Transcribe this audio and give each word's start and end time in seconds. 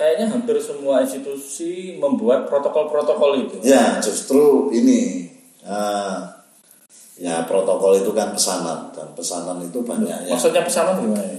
kayaknya 0.00 0.32
hampir 0.32 0.56
semua 0.56 1.04
institusi 1.04 2.00
membuat 2.00 2.48
protokol-protokol 2.48 3.44
itu. 3.44 3.60
Ya, 3.60 4.00
justru 4.00 4.72
ini 4.72 5.28
uh, 5.60 6.24
ya 7.20 7.44
protokol 7.44 8.00
itu 8.00 8.08
kan 8.16 8.32
pesanan 8.32 8.88
dan 8.96 9.12
pesanan 9.12 9.60
itu 9.60 9.84
banyak 9.84 10.24
ya. 10.24 10.32
Maksudnya 10.32 10.64
pesanan 10.64 11.04
gimana? 11.04 11.20
ya? 11.20 11.36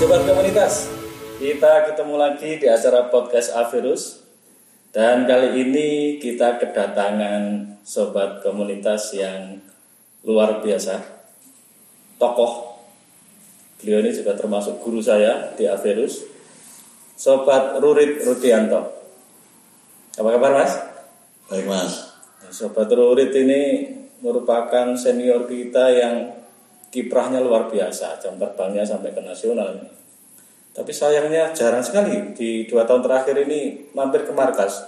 Sobat 0.00 0.24
komunitas, 0.24 0.97
kita 1.38 1.86
ketemu 1.86 2.18
lagi 2.18 2.58
di 2.58 2.66
acara 2.66 3.06
podcast 3.14 3.54
Avirus 3.54 4.26
dan 4.90 5.22
kali 5.22 5.62
ini 5.62 6.18
kita 6.18 6.58
kedatangan 6.58 7.78
sobat 7.86 8.42
komunitas 8.42 9.14
yang 9.14 9.62
luar 10.26 10.58
biasa, 10.58 10.98
tokoh. 12.18 12.82
Beliau 13.78 14.02
ini 14.02 14.10
juga 14.10 14.34
termasuk 14.34 14.82
guru 14.82 14.98
saya 14.98 15.54
di 15.54 15.62
Avirus, 15.70 16.26
sobat 17.14 17.78
Rurit 17.78 18.18
Rudianto. 18.26 18.82
Apa 20.18 20.34
kabar 20.34 20.58
mas? 20.58 20.74
Baik 21.46 21.70
mas. 21.70 22.18
Sobat 22.50 22.90
Rurit 22.90 23.30
ini 23.30 23.86
merupakan 24.26 24.90
senior 24.98 25.46
kita 25.46 25.86
yang 25.94 26.34
kiprahnya 26.90 27.38
luar 27.38 27.70
biasa, 27.70 28.18
jam 28.18 28.34
terbangnya 28.42 28.82
sampai 28.82 29.14
ke 29.14 29.22
nasional. 29.22 29.97
Tapi 30.78 30.92
sayangnya 30.94 31.50
jarang 31.50 31.82
sekali 31.82 32.38
di 32.38 32.70
dua 32.70 32.86
tahun 32.86 33.02
terakhir 33.02 33.34
ini 33.42 33.90
mampir 33.98 34.22
ke 34.22 34.30
markas. 34.30 34.78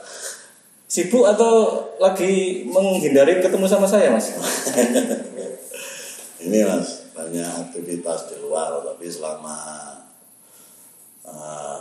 Sibuk 0.86 1.26
atau 1.26 1.82
lagi 1.98 2.62
menghindari 2.70 3.42
ketemu 3.42 3.66
sama 3.66 3.90
saya, 3.90 4.10
Mas? 4.14 4.30
Ini 6.40 6.64
mas 6.64 7.12
banyak 7.12 7.68
aktivitas 7.68 8.32
di 8.32 8.40
luar 8.40 8.80
tapi 8.80 9.04
selama 9.04 9.60
uh, 11.28 11.80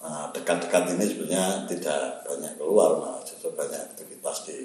uh, 0.00 0.26
dekat-dekat 0.32 0.96
ini 0.96 1.04
sebenarnya 1.04 1.68
tidak 1.68 2.24
banyak 2.24 2.56
keluar 2.56 2.96
malah 2.96 3.20
justru 3.20 3.52
banyak 3.52 3.76
aktivitas 3.76 4.48
di 4.48 4.58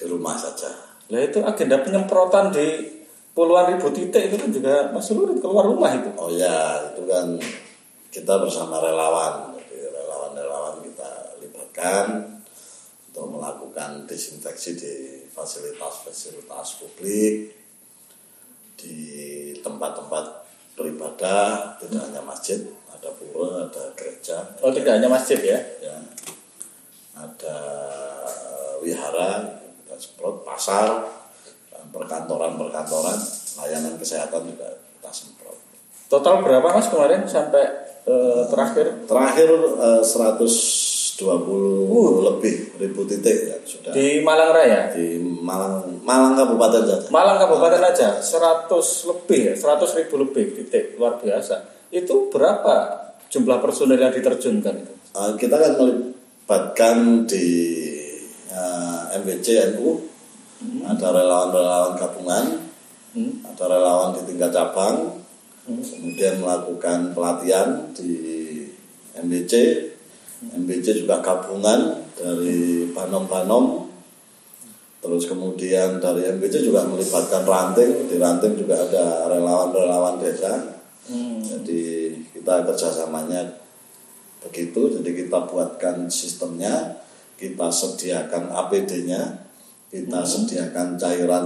di 0.00 0.04
rumah 0.08 0.32
saja. 0.40 0.72
Lah 1.12 1.20
itu 1.20 1.44
agenda 1.44 1.84
penyemprotan 1.84 2.56
di 2.56 2.97
puluhan 3.38 3.78
ribu 3.78 3.94
titik 3.94 4.34
itu 4.34 4.34
kan 4.34 4.50
juga 4.50 4.74
masih 4.90 5.14
sulit 5.14 5.38
keluar 5.38 5.62
rumah 5.70 5.94
itu. 5.94 6.10
Oh 6.18 6.26
ya, 6.26 6.90
itu 6.90 7.06
kan 7.06 7.38
kita 8.10 8.34
bersama 8.42 8.82
relawan. 8.82 9.54
Jadi 9.54 9.94
relawan-relawan 9.94 10.82
kita 10.82 11.38
libatkan 11.38 12.34
untuk 13.06 13.38
melakukan 13.38 14.10
disinfeksi 14.10 14.74
di 14.74 14.94
fasilitas-fasilitas 15.30 16.82
publik, 16.82 17.54
di 18.74 18.98
tempat-tempat 19.62 20.24
beribadah, 20.74 21.78
tidak 21.78 22.10
hanya 22.10 22.22
masjid, 22.26 22.58
ada 22.90 23.10
pura, 23.14 23.70
ada 23.70 23.94
gereja, 23.94 24.42
Oh 24.62 24.74
tidak 24.74 24.98
hanya 24.98 25.10
masjid 25.10 25.38
ya? 25.38 25.58
ya, 25.82 25.94
ada 27.14 27.58
wihara, 28.82 29.58
kita 29.82 29.94
semprot, 29.98 30.46
pasar, 30.46 31.17
perkantoran-perkantoran, 31.90 33.18
layanan 33.60 33.94
kesehatan 33.98 34.48
juga 34.48 34.68
kita 34.98 35.10
semprot. 35.12 35.58
Total 36.08 36.40
berapa 36.40 36.72
Mas 36.72 36.88
kemarin 36.88 37.28
sampai 37.28 37.64
eh, 38.08 38.42
terakhir 38.48 39.04
Terakhir 39.04 39.48
eh, 39.52 40.02
120 40.02 41.20
lebih 42.24 42.54
ribu 42.80 43.04
titik 43.04 43.36
ya 43.52 43.56
sudah 43.60 43.92
di 43.92 44.20
di, 44.20 44.24
Malang 44.24 44.50
Raya? 44.56 44.94
Malang 45.20 46.00
Malang 46.06 46.32
Kabupaten 46.38 46.82
saja. 46.88 47.06
Malang 47.12 47.36
Kabupaten 47.36 47.82
aja 47.84 48.08
100 48.24 49.10
lebih 49.12 49.40
ya, 49.52 49.54
100 49.54 49.98
ribu 50.00 50.14
lebih 50.24 50.44
titik 50.56 50.96
luar 50.96 51.20
biasa. 51.20 51.60
Itu 51.92 52.32
berapa 52.32 52.74
jumlah 53.28 53.58
personil 53.60 54.00
yang 54.00 54.12
diterjunkan 54.12 54.74
itu? 54.80 54.92
Eh, 55.12 55.32
kita 55.36 55.56
kan 55.60 55.72
melibatkan 55.76 56.96
di 57.28 57.46
eh, 58.48 59.00
MBC 59.20 59.76
NU 59.76 60.07
ada 60.86 61.06
relawan-relawan 61.14 61.92
gabungan, 61.94 62.46
Hmm. 63.08 63.40
ada 63.40 63.64
relawan 63.72 64.12
di 64.12 64.20
tingkat 64.28 64.52
cabang, 64.52 65.24
kemudian 65.64 66.44
melakukan 66.44 67.16
pelatihan 67.16 67.88
di 67.96 68.12
MBC, 69.16 69.52
MBC 70.52 71.02
juga 71.02 71.24
gabungan 71.24 72.04
dari 72.12 72.84
Banom-Banom, 72.92 73.88
terus 75.00 75.24
kemudian 75.24 75.98
dari 76.04 76.28
MBC 76.36 76.68
juga 76.68 76.84
melibatkan 76.84 77.48
ranting, 77.48 78.12
di 78.12 78.20
ranting 78.20 78.60
juga 78.60 78.76
ada 78.76 79.32
relawan-relawan 79.32 80.20
desa, 80.20 80.76
Hmm. 81.08 81.40
jadi 81.40 82.12
kita 82.36 82.68
kerjasamanya 82.68 83.56
begitu, 84.44 85.00
jadi 85.00 85.10
kita 85.24 85.48
buatkan 85.48 86.12
sistemnya, 86.12 87.00
kita 87.40 87.72
sediakan 87.72 88.52
APD-nya, 88.52 89.47
kita 89.88 90.20
sediakan 90.20 90.94
cairan 90.94 91.44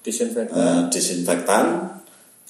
Disinfektan. 0.00 0.56
eh, 0.56 0.80
disinfektan. 0.88 1.64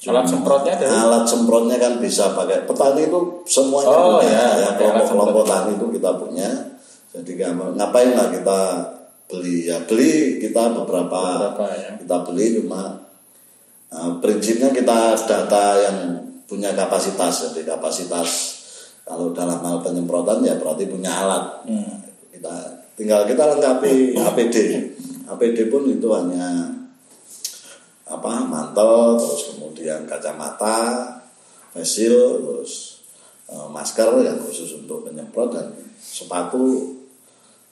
Alat 0.05 0.27
semprotnya 0.29 0.75
dari 0.77 0.91
Alat 0.91 1.25
semprotnya 1.25 1.77
kan 1.81 1.97
bisa 1.97 2.35
pakai 2.35 2.69
petani 2.69 3.09
itu 3.09 3.21
semuanya 3.47 3.89
Oh, 3.89 4.21
punya, 4.21 4.29
ya, 4.29 4.37
ya, 4.37 4.69
alat 4.69 4.75
kelompok-kelompok 4.77 5.45
tani 5.47 5.71
itu 5.75 5.87
kita 5.95 6.11
punya. 6.19 6.51
Jadi 7.15 7.31
ngapain 7.73 8.11
lah 8.13 8.29
kita 8.29 8.59
beli 9.25 9.65
ya 9.65 9.81
beli 9.89 10.37
kita 10.37 10.77
beberapa, 10.77 11.49
Beberapa, 11.57 11.67
ya. 11.73 11.91
kita 11.97 12.17
beli 12.27 12.61
cuma 12.61 13.01
eh, 13.89 14.13
prinsipnya 14.21 14.69
kita 14.69 15.15
data 15.17 15.65
yang 15.81 15.97
punya 16.45 16.77
kapasitas 16.77 17.55
jadi 17.55 17.73
kapasitas 17.73 18.29
kalau 19.09 19.33
dalam 19.33 19.65
hal 19.65 19.81
penyemprotan 19.81 20.45
ya 20.45 20.61
berarti 20.61 20.85
punya 20.85 21.09
alat 21.25 21.65
Hmm. 21.65 22.05
kita 22.29 22.53
tinggal 22.93 23.25
kita 23.25 23.57
lengkapi 23.57 24.13
APD 24.29 24.57
APD 25.25 25.73
pun 25.73 25.89
itu 25.89 26.09
hanya 26.13 26.69
apa 28.05 28.45
mantel 28.45 29.17
terus 29.17 29.57
kemudian 29.57 30.05
kacamata 30.05 31.09
face 31.73 32.05
shield 32.05 32.45
terus 32.45 32.73
eh, 33.49 33.69
masker 33.73 34.21
yang 34.21 34.37
khusus 34.45 34.77
untuk 34.77 35.09
penyemprot 35.09 35.57
dan 35.57 35.73
sepatu 35.97 36.93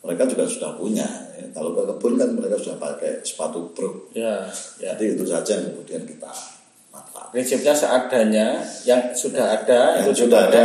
mereka 0.03 0.27
juga 0.27 0.49
sudah 0.49 0.73
punya 0.75 1.07
ya. 1.37 1.47
kalau 1.55 1.77
ke 1.77 1.85
kebun 1.85 2.19
kan 2.19 2.33
mereka 2.35 2.57
sudah 2.59 2.81
pakai 2.81 3.21
sepatu 3.23 3.71
bro 3.77 4.09
Ya, 4.17 4.49
ya. 4.81 4.97
jadi 4.97 5.15
itu 5.15 5.25
saja 5.29 5.61
yang 5.61 5.77
kemudian 5.77 6.03
kita 6.09 6.33
manfaat 6.91 7.29
Prinsipnya 7.31 7.77
seadanya 7.77 8.47
yang 8.89 9.13
sudah 9.13 9.61
ada 9.61 10.01
yang 10.01 10.09
itu 10.09 10.27
sudah 10.27 10.49
juga 10.49 10.51
ada 10.51 10.65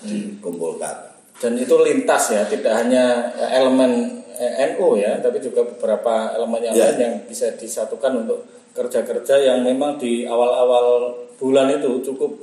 dikumpulkan 0.00 0.96
dan 1.40 1.56
itu 1.56 1.72
lintas 1.80 2.36
ya, 2.36 2.44
tidak 2.44 2.84
hanya 2.84 3.32
elemen 3.48 4.19
eh, 4.40 4.72
NU 4.72 4.96
ya, 4.96 5.20
tapi 5.20 5.36
juga 5.38 5.60
beberapa 5.68 6.32
elemen 6.32 6.64
yang 6.64 6.74
Ya. 6.74 6.84
lain 6.90 6.98
yang 6.98 7.14
bisa 7.28 7.52
disatukan 7.54 8.24
untuk 8.24 8.40
kerja-kerja 8.72 9.36
yang 9.36 9.60
memang 9.60 10.00
di 10.00 10.24
awal-awal 10.24 11.12
bulan 11.36 11.68
itu 11.68 12.00
cukup 12.00 12.40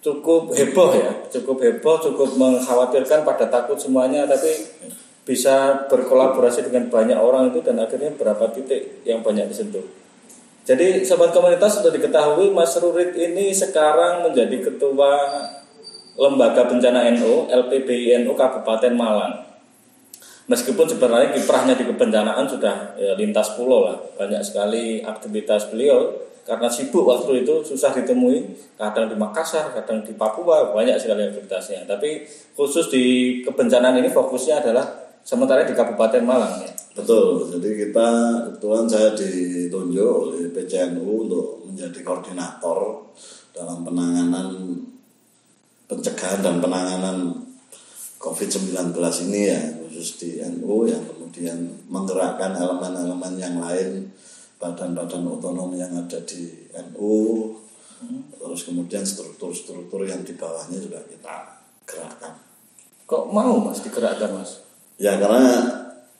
cukup 0.00 0.56
heboh 0.56 0.96
ya, 0.96 1.12
cukup 1.28 1.60
heboh, 1.60 2.00
cukup 2.00 2.40
mengkhawatirkan 2.40 3.20
pada 3.20 3.52
takut 3.52 3.76
semuanya, 3.76 4.24
tapi 4.24 4.48
bisa 5.28 5.84
berkolaborasi 5.92 6.64
dengan 6.64 6.88
banyak 6.88 7.20
orang 7.20 7.52
itu 7.52 7.60
dan 7.60 7.76
akhirnya 7.76 8.08
berapa 8.16 8.48
titik 8.56 9.04
yang 9.04 9.20
banyak 9.20 9.44
disentuh. 9.46 9.84
Jadi 10.64 11.04
sobat 11.04 11.36
komunitas 11.36 11.80
sudah 11.80 11.92
diketahui 11.92 12.48
Mas 12.52 12.72
Rurit 12.80 13.12
ini 13.12 13.52
sekarang 13.52 14.24
menjadi 14.24 14.70
ketua 14.72 15.12
Lembaga 16.16 16.68
Bencana 16.68 17.08
NU 17.16 17.48
LPBI 17.48 18.24
NU 18.24 18.32
Kabupaten 18.32 18.92
Malang. 18.92 19.49
Meskipun 20.50 20.82
sebenarnya 20.82 21.30
kiprahnya 21.30 21.78
di 21.78 21.86
kebencanaan 21.86 22.42
sudah 22.42 22.98
ya, 22.98 23.14
lintas 23.14 23.54
pulau 23.54 23.86
lah, 23.86 23.94
banyak 24.18 24.42
sekali 24.42 24.98
aktivitas 24.98 25.70
beliau. 25.70 26.10
Karena 26.42 26.66
sibuk 26.66 27.06
waktu 27.06 27.46
itu 27.46 27.62
susah 27.62 27.94
ditemui, 27.94 28.58
kadang 28.74 29.06
di 29.06 29.14
Makassar, 29.14 29.70
kadang 29.70 30.02
di 30.02 30.10
Papua, 30.18 30.74
banyak 30.74 30.98
sekali 30.98 31.30
aktivitasnya. 31.30 31.86
Tapi 31.86 32.26
khusus 32.58 32.90
di 32.90 33.38
kebencanaan 33.46 34.02
ini 34.02 34.10
fokusnya 34.10 34.58
adalah 34.58 34.82
sementara 35.22 35.62
di 35.62 35.70
Kabupaten 35.70 36.26
Malang 36.26 36.66
ya. 36.66 36.72
Betul, 36.98 37.46
jadi 37.54 37.86
kita 37.86 38.08
kebetulan 38.50 38.90
saya 38.90 39.14
ditunjuk 39.14 40.10
oleh 40.10 40.50
PCNU 40.50 41.30
untuk 41.30 41.62
menjadi 41.62 42.02
koordinator 42.02 43.06
dalam 43.54 43.86
penanganan 43.86 44.74
pencegahan 45.86 46.42
dan 46.42 46.58
penanganan 46.58 47.46
COVID-19 48.18 48.90
ini 49.30 49.40
ya 49.46 49.79
khusus 50.00 50.16
di 50.16 50.30
NU 50.40 50.88
yang 50.88 51.04
kemudian 51.04 51.60
menggerakkan 51.92 52.56
elemen-elemen 52.56 53.36
yang 53.36 53.60
lain 53.60 54.08
badan-badan 54.56 55.28
otonom 55.28 55.76
yang 55.76 55.92
ada 55.92 56.16
di 56.24 56.48
NU 56.88 57.52
terus 58.32 58.64
kemudian 58.64 59.04
struktur-struktur 59.04 60.08
yang 60.08 60.24
di 60.24 60.32
bawahnya 60.32 60.80
juga 60.80 61.04
kita 61.04 61.36
gerakkan. 61.84 62.32
Kok 63.04 63.28
mau 63.28 63.60
mas 63.60 63.84
digerakkan 63.84 64.40
mas? 64.40 64.64
Ya 64.96 65.20
karena 65.20 65.68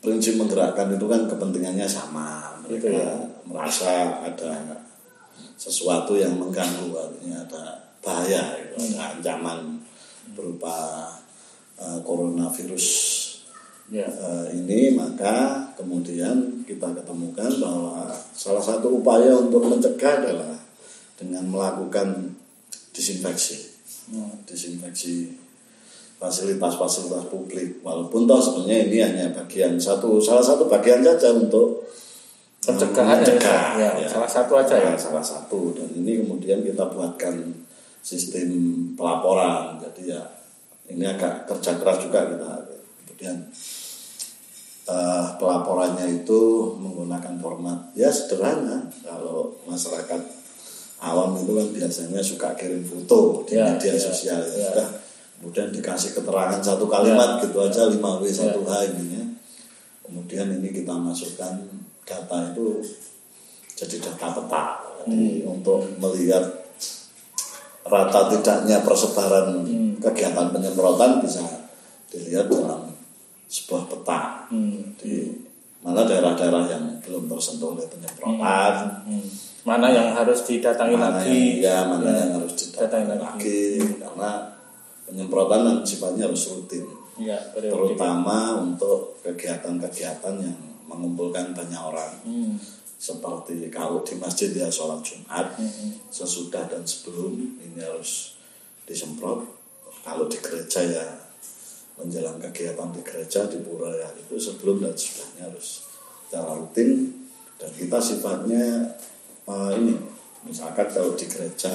prinsip 0.05 0.37
menggerakkan 0.37 0.93
itu 0.93 1.09
kan 1.09 1.25
kepentingannya 1.25 1.88
sama. 1.88 2.61
Mereka 2.61 2.85
Itu 2.85 3.00
ya. 3.00 3.17
merasa 3.49 4.21
ada 4.21 4.77
sesuatu 5.56 6.21
yang 6.21 6.37
mengganggu, 6.37 6.93
artinya 6.93 7.41
ada 7.49 7.81
bahaya, 8.05 8.61
gitu, 8.61 8.77
Hmm. 8.77 8.93
ada 9.00 9.05
ancaman 9.17 9.59
berupa 10.37 11.09
eh, 11.81 12.00
coronavirus 12.05 12.87
Ya. 13.90 14.06
eh, 14.06 14.54
ini 14.54 14.94
maka 14.94 15.66
kemudian 15.75 16.62
kita 16.62 16.94
ketemukan 16.94 17.50
bahwa 17.58 18.06
salah 18.31 18.62
satu 18.62 19.02
upaya 19.02 19.34
untuk 19.34 19.66
mencegah 19.66 20.22
adalah 20.22 20.54
dengan 21.19 21.44
melakukan 21.50 22.38
disinfeksi 22.94 23.66
Hmm. 24.10 24.42
disinfeksi 24.42 25.31
fasilitas-fasilitas 26.19 27.31
publik 27.31 27.78
walaupun 27.81 28.26
toh 28.26 28.42
sebenarnya 28.42 28.78
ini 28.90 28.98
hanya 28.98 29.26
bagian 29.31 29.78
satu 29.78 30.19
salah 30.19 30.43
satu 30.43 30.66
bagian 30.66 30.98
saja 31.00 31.31
untuk 31.31 31.86
eh, 32.60 32.75
Pencegahan 32.75 33.22
ya, 33.22 33.22
mencegah, 33.22 33.64
ya, 33.78 34.06
salah 34.10 34.26
satu 34.28 34.52
aja 34.58 34.75
ya. 34.76 34.93
Salah 34.98 35.22
satu 35.25 35.72
dan 35.72 35.88
ini 35.96 36.20
kemudian 36.20 36.60
kita 36.60 36.90
buatkan 36.90 37.54
sistem 38.02 38.50
pelaporan 38.98 39.78
jadi 39.78 40.19
ya 40.19 40.22
ini 40.90 41.06
agak 41.06 41.46
kerja 41.46 41.78
keras 41.78 42.02
juga 42.02 42.26
kita 42.26 42.50
kemudian 43.06 43.36
eh, 44.87 45.27
pelaporannya 45.37 46.06
itu 46.23 46.41
menggunakan 46.77 47.35
format 47.37 47.79
ya 47.93 48.09
sederhana 48.09 48.87
kalau 49.03 49.53
masyarakat 49.65 50.21
awam 51.00 51.32
itu 51.37 51.53
kan 51.56 51.69
biasanya 51.73 52.21
suka 52.21 52.53
kirim 52.55 52.85
foto 52.85 53.44
di 53.49 53.56
Ya, 53.56 53.73
media 53.73 53.97
ya, 53.97 54.00
sosial 54.00 54.41
ya. 54.41 54.53
ya. 54.55 54.69
Sudah. 54.73 54.88
kemudian 55.41 55.73
dikasih 55.73 56.12
keterangan 56.12 56.61
satu 56.61 56.85
kalimat 56.85 57.41
Ya, 57.41 57.49
gitu 57.49 57.56
aja 57.65 57.88
5W 57.88 58.25
1H 58.29 58.69
Ya. 58.69 58.81
ininya 58.93 59.25
kemudian 60.05 60.47
ini 60.53 60.69
kita 60.69 60.93
masukkan 60.93 61.56
data 62.05 62.37
itu 62.53 62.85
jadi 63.75 63.97
data 64.05 64.29
peta 64.37 64.65
Jadi 65.00 65.41
untuk 65.49 65.81
melihat 65.97 66.44
rata 67.82 68.29
tidaknya 68.29 68.85
persebaran 68.85 69.65
kegiatan 69.97 70.53
penyemprotan 70.53 71.25
bisa 71.25 71.41
dilihat 72.12 72.53
dalam 72.53 72.89
sebuah 73.50 73.82
peta 73.87 74.47
Hmm. 74.47 74.94
di 74.94 75.26
mana 75.81 76.05
daerah-daerah 76.05 76.64
yang 76.67 76.85
belum 77.00 77.26
tersentuh 77.26 77.75
oleh 77.75 77.85
penyemprotan 77.85 79.02
Hmm. 79.05 79.26
Mana 79.61 79.93
yang 79.93 80.17
harus 80.17 80.41
didatangi 80.43 80.97
mana 80.97 81.20
lagi? 81.20 81.61
yang, 81.61 81.85
ya, 81.85 81.85
mana 81.85 82.08
yang 82.17 82.31
harus 82.32 82.52
Datangi 82.56 82.73
didatangi 82.73 83.06
lagi. 83.11 83.20
lagi 83.20 83.61
karena 83.99 84.31
penyemprotan 85.05 85.61
kan 85.61 85.76
sifatnya 85.82 86.25
harus 86.25 86.44
rutin 86.49 86.87
Ya, 87.20 87.37
terutama 87.52 88.56
untuk 88.56 89.20
kegiatan-kegiatan 89.20 90.35
yang 90.41 90.56
mengumpulkan 90.87 91.53
banyak 91.53 91.76
orang 91.76 92.12
Hmm. 92.25 92.56
seperti 92.96 93.69
kalau 93.69 94.00
di 94.00 94.17
masjid 94.17 94.49
ya 94.50 94.69
sholat 94.69 95.00
Jumat 95.00 95.53
Hmm. 95.55 95.93
sesudah 96.08 96.64
dan 96.64 96.81
sebelum 96.81 97.37
ini 97.58 97.76
harus 97.76 98.41
disemprot 98.85 99.44
kalau 100.00 100.25
di 100.25 100.37
gereja 100.37 100.81
ya 100.82 101.05
menjelang 102.00 102.41
kegiatan 102.41 102.88
di 102.91 103.00
gereja 103.05 103.44
di 103.47 103.61
pura 103.61 103.93
ya 103.93 104.08
itu 104.17 104.41
sebelum 104.41 104.81
dan 104.81 104.97
sesudahnya 104.97 105.52
harus 105.52 105.85
secara 106.26 106.56
rutin. 106.56 107.12
Dan 107.61 107.70
kita 107.76 108.00
sifatnya 108.00 108.97
eh, 109.44 109.70
ini 109.76 109.94
misalkan 110.44 110.88
kalau 110.88 111.12
di 111.12 111.29
gereja 111.29 111.69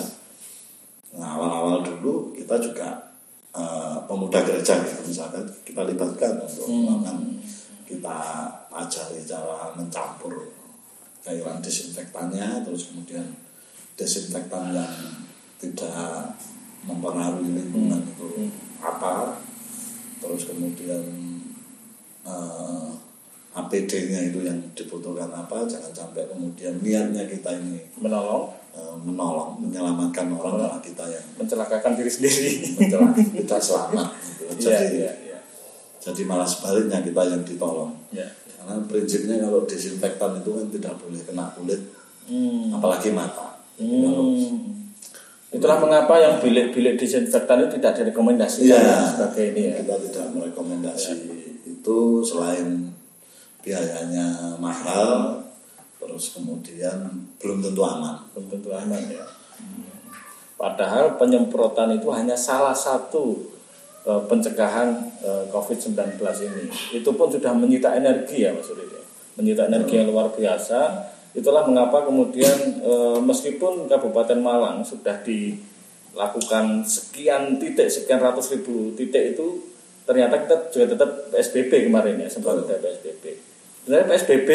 nah 1.16 1.38
awal-awal 1.38 1.80
dulu 1.86 2.33
kita 2.33 2.57
juga 2.60 3.13
eh, 3.54 3.98
pemuda 4.10 4.42
gereja 4.42 4.81
gitu 4.83 5.06
misalkan 5.06 5.45
kita 5.63 5.86
libatkan 5.86 6.42
untuk 6.42 6.68
melakukan 6.68 7.39
kita 7.86 8.18
ajari 8.74 9.21
cara 9.24 9.71
mencampur 9.78 10.50
cairan 11.21 11.62
disinfektannya 11.62 12.66
terus 12.66 12.92
kemudian 12.92 13.24
desinfektan 13.95 14.74
yang 14.74 14.94
tidak 15.62 16.36
mempengaruhi 16.83 17.50
lingkungan 17.54 18.01
itu 18.04 18.50
apa 18.83 19.39
terus 20.17 20.47
kemudian 20.47 21.03
eh, 22.23 22.89
APD-nya 23.56 24.19
itu 24.29 24.44
yang 24.44 24.59
dibutuhkan 24.75 25.31
apa 25.31 25.63
jangan 25.63 25.88
sampai 25.89 26.27
kemudian 26.27 26.75
niatnya 26.79 27.23
kita 27.23 27.56
ini 27.56 27.79
Menolong, 27.95 28.51
eh, 28.75 28.95
menolong 29.00 29.56
menyelamatkan 29.59 30.27
orang 30.29 30.59
malah 30.59 30.81
kita 30.83 31.07
yang 31.07 31.23
mencelakakan 31.35 31.95
diri 31.95 32.12
sendiri. 32.12 32.50
mencelak 32.75 33.15
kita 33.15 33.56
selamat 33.57 34.07
gitu. 34.19 34.44
Iya, 34.44 34.59
jadi 34.59 34.88
iya, 34.91 35.12
iya. 35.23 35.39
jadi 35.97 36.21
malah 36.25 36.44
sebaliknya 36.44 37.00
kita 37.00 37.21
yang 37.25 37.44
ditolong 37.44 37.91
Ya. 38.11 38.27
karena 38.57 38.75
prinsipnya 38.85 39.35
kalau 39.39 39.63
desinfektan 39.63 40.39
itu 40.39 40.50
kan 40.51 40.65
tidak 40.69 40.94
boleh 40.97 41.21
kena 41.21 41.45
kulit 41.53 41.81
Hmm. 42.25 42.73
apalagi 42.73 43.13
mata 43.13 43.53
Jadi 43.77 44.01
kalau 44.01 44.33
Hmm. 44.33 44.84
Itulah 45.56 45.80
mengapa 45.80 46.19
yang 46.19 46.36
bilik-bilik 46.38 47.00
disinfektan 47.00 47.63
itu 47.63 47.80
tidak 47.80 47.96
direkomendasikan 47.96 48.75
Iya. 48.75 49.07
sebagai 49.07 49.56
ini 49.56 49.62
ya. 49.72 49.74
kita 49.80 49.96
tidak 50.12 50.25
merekomendasi 50.36 51.13
itu 51.63 51.98
selain 52.19 52.92
biayanya 53.63 54.60
mahal 54.60 55.40
terus 55.98 56.36
kemudian 56.38 57.07
belum 57.40 57.63
tentu 57.63 57.81
aman 57.81 58.19
Belum 58.36 58.52
tentu 58.52 58.69
aman 58.69 59.00
ya. 59.07 59.24
Padahal 60.56 61.16
penyemprotan 61.16 61.96
itu 61.96 62.07
hanya 62.12 62.36
salah 62.36 62.75
satu 62.75 63.52
eh, 64.04 64.22
pencegahan 64.28 64.92
eh, 65.19 65.44
COVID-19 65.52 66.16
ini. 66.46 66.66
Itu 66.96 67.10
pun 67.16 67.28
sudah 67.28 67.52
menyita 67.52 67.96
energi 67.96 68.44
ya 68.44 68.52
Mas 68.52 68.72
ya. 68.72 69.02
Menyita 69.36 69.68
energi 69.68 70.00
yang 70.00 70.12
luar 70.12 70.31
biasa. 70.31 71.12
Itulah 71.35 71.67
mengapa 71.67 72.07
kemudian 72.07 72.79
eh, 72.79 73.19
meskipun 73.19 73.91
Kabupaten 73.91 74.39
Malang 74.39 74.87
sudah 74.87 75.19
dilakukan 75.19 76.87
sekian 76.87 77.59
titik, 77.59 77.91
sekian 77.91 78.23
ratus 78.23 78.55
ribu 78.55 78.95
titik 78.95 79.35
itu 79.35 79.75
ternyata 80.07 80.39
kita 80.47 80.55
juga 80.71 80.85
tetap 80.95 81.09
PSBB 81.35 81.91
kemarin 81.91 82.23
ya 82.23 82.31
sempat 82.31 82.55
ada 82.63 82.79
PSBB. 82.79 83.23
Sebenarnya 83.83 84.07
PSBB 84.15 84.49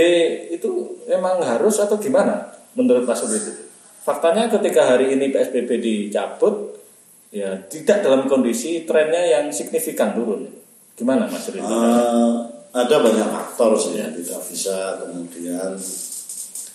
itu 0.57 0.99
memang 1.07 1.39
harus 1.45 1.77
atau 1.79 2.01
gimana 2.01 2.51
menurut 2.75 3.05
Mas 3.05 3.23
Uri 3.23 3.39
itu? 3.39 3.53
Faktanya 4.01 4.49
ketika 4.49 4.97
hari 4.97 5.13
ini 5.15 5.29
PSBB 5.29 5.71
dicabut, 5.79 6.81
ya 7.29 7.61
tidak 7.69 8.03
dalam 8.03 8.25
kondisi 8.27 8.89
trennya 8.89 9.21
yang 9.21 9.53
signifikan 9.53 10.17
turun. 10.17 10.49
Gimana 10.97 11.29
Mas 11.29 11.47
Uri? 11.53 11.61
Eh, 11.61 12.35
ada 12.71 12.97
banyak 13.03 13.29
faktor 13.29 13.75
sih 13.77 13.99
yang 13.99 14.15
tidak 14.15 14.41
bisa 14.47 14.99
kemudian 15.03 15.75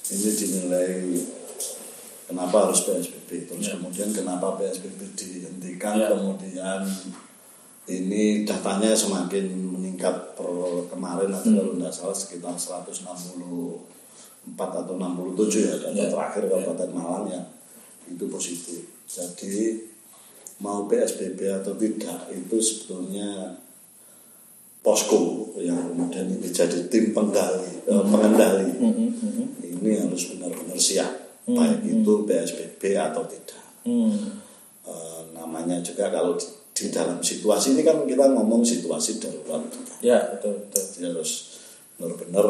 ini 0.07 0.29
dinilai 0.29 0.89
kenapa 2.25 2.69
harus 2.69 2.81
PSBB 2.83 3.45
terus 3.45 3.65
Ya. 3.65 3.73
kemudian 3.77 4.09
kenapa 4.11 4.53
PSBB 4.55 5.01
dihentikan 5.13 5.93
Ya. 5.95 6.09
kemudian 6.13 6.81
ini 7.85 8.41
datanya 8.43 8.93
semakin 8.93 9.45
meningkat 9.53 10.33
per 10.33 10.49
kemarin 10.89 11.29
atau 11.29 11.49
Hmm. 11.49 11.57
kalau 11.57 11.71
tidak 11.77 11.93
salah 11.93 12.17
sekitar 12.17 12.53
164 12.53 13.85
atau 14.75 14.93
67 14.95 15.65
ya 15.65 15.75
data 15.77 15.93
Ya. 15.95 16.09
terakhir 16.09 16.49
Kabupaten 16.49 16.89
Malang 16.91 17.25
yang 17.29 17.45
itu 18.05 18.25
positif 18.27 18.81
jadi 19.05 19.81
mau 20.57 20.85
PSBB 20.85 21.39
atau 21.51 21.73
tidak 21.75 22.29
itu 22.29 22.55
sebetulnya 22.57 23.53
posko 24.81 25.49
yang 25.57 25.89
kemudian 25.89 26.29
ini 26.29 26.45
jadi 26.47 26.85
tim 26.89 27.09
pengendali 27.11 27.69
eh, 27.85 28.03
pengendali 28.05 28.69
Hmm, 28.77 28.93
hmm, 28.93 29.64
ini 29.81 29.99
harus 29.99 30.35
benar-benar 30.35 30.79
siap 30.79 31.25
Hmm, 31.45 31.61
baik 31.61 31.85
itu 31.85 32.13
PSBB 32.25 32.81
atau 32.97 33.21
tidak 33.29 33.61
hmm. 33.85 34.41
Eh, 34.85 35.21
namanya 35.33 35.77
juga 35.81 36.09
kalau 36.09 36.33
di, 36.33 36.45
di 36.73 36.89
dalam 36.89 37.21
situasi 37.21 37.77
ini 37.77 37.85
kan 37.85 38.01
kita 38.09 38.33
ngomong 38.33 38.65
situasi 38.65 39.21
darurat 39.21 39.61
Ya 40.01 40.25
betul 40.33 40.57
betul. 40.65 40.81
jadi 40.89 41.13
harus 41.13 41.61
benar-benar 41.97 42.49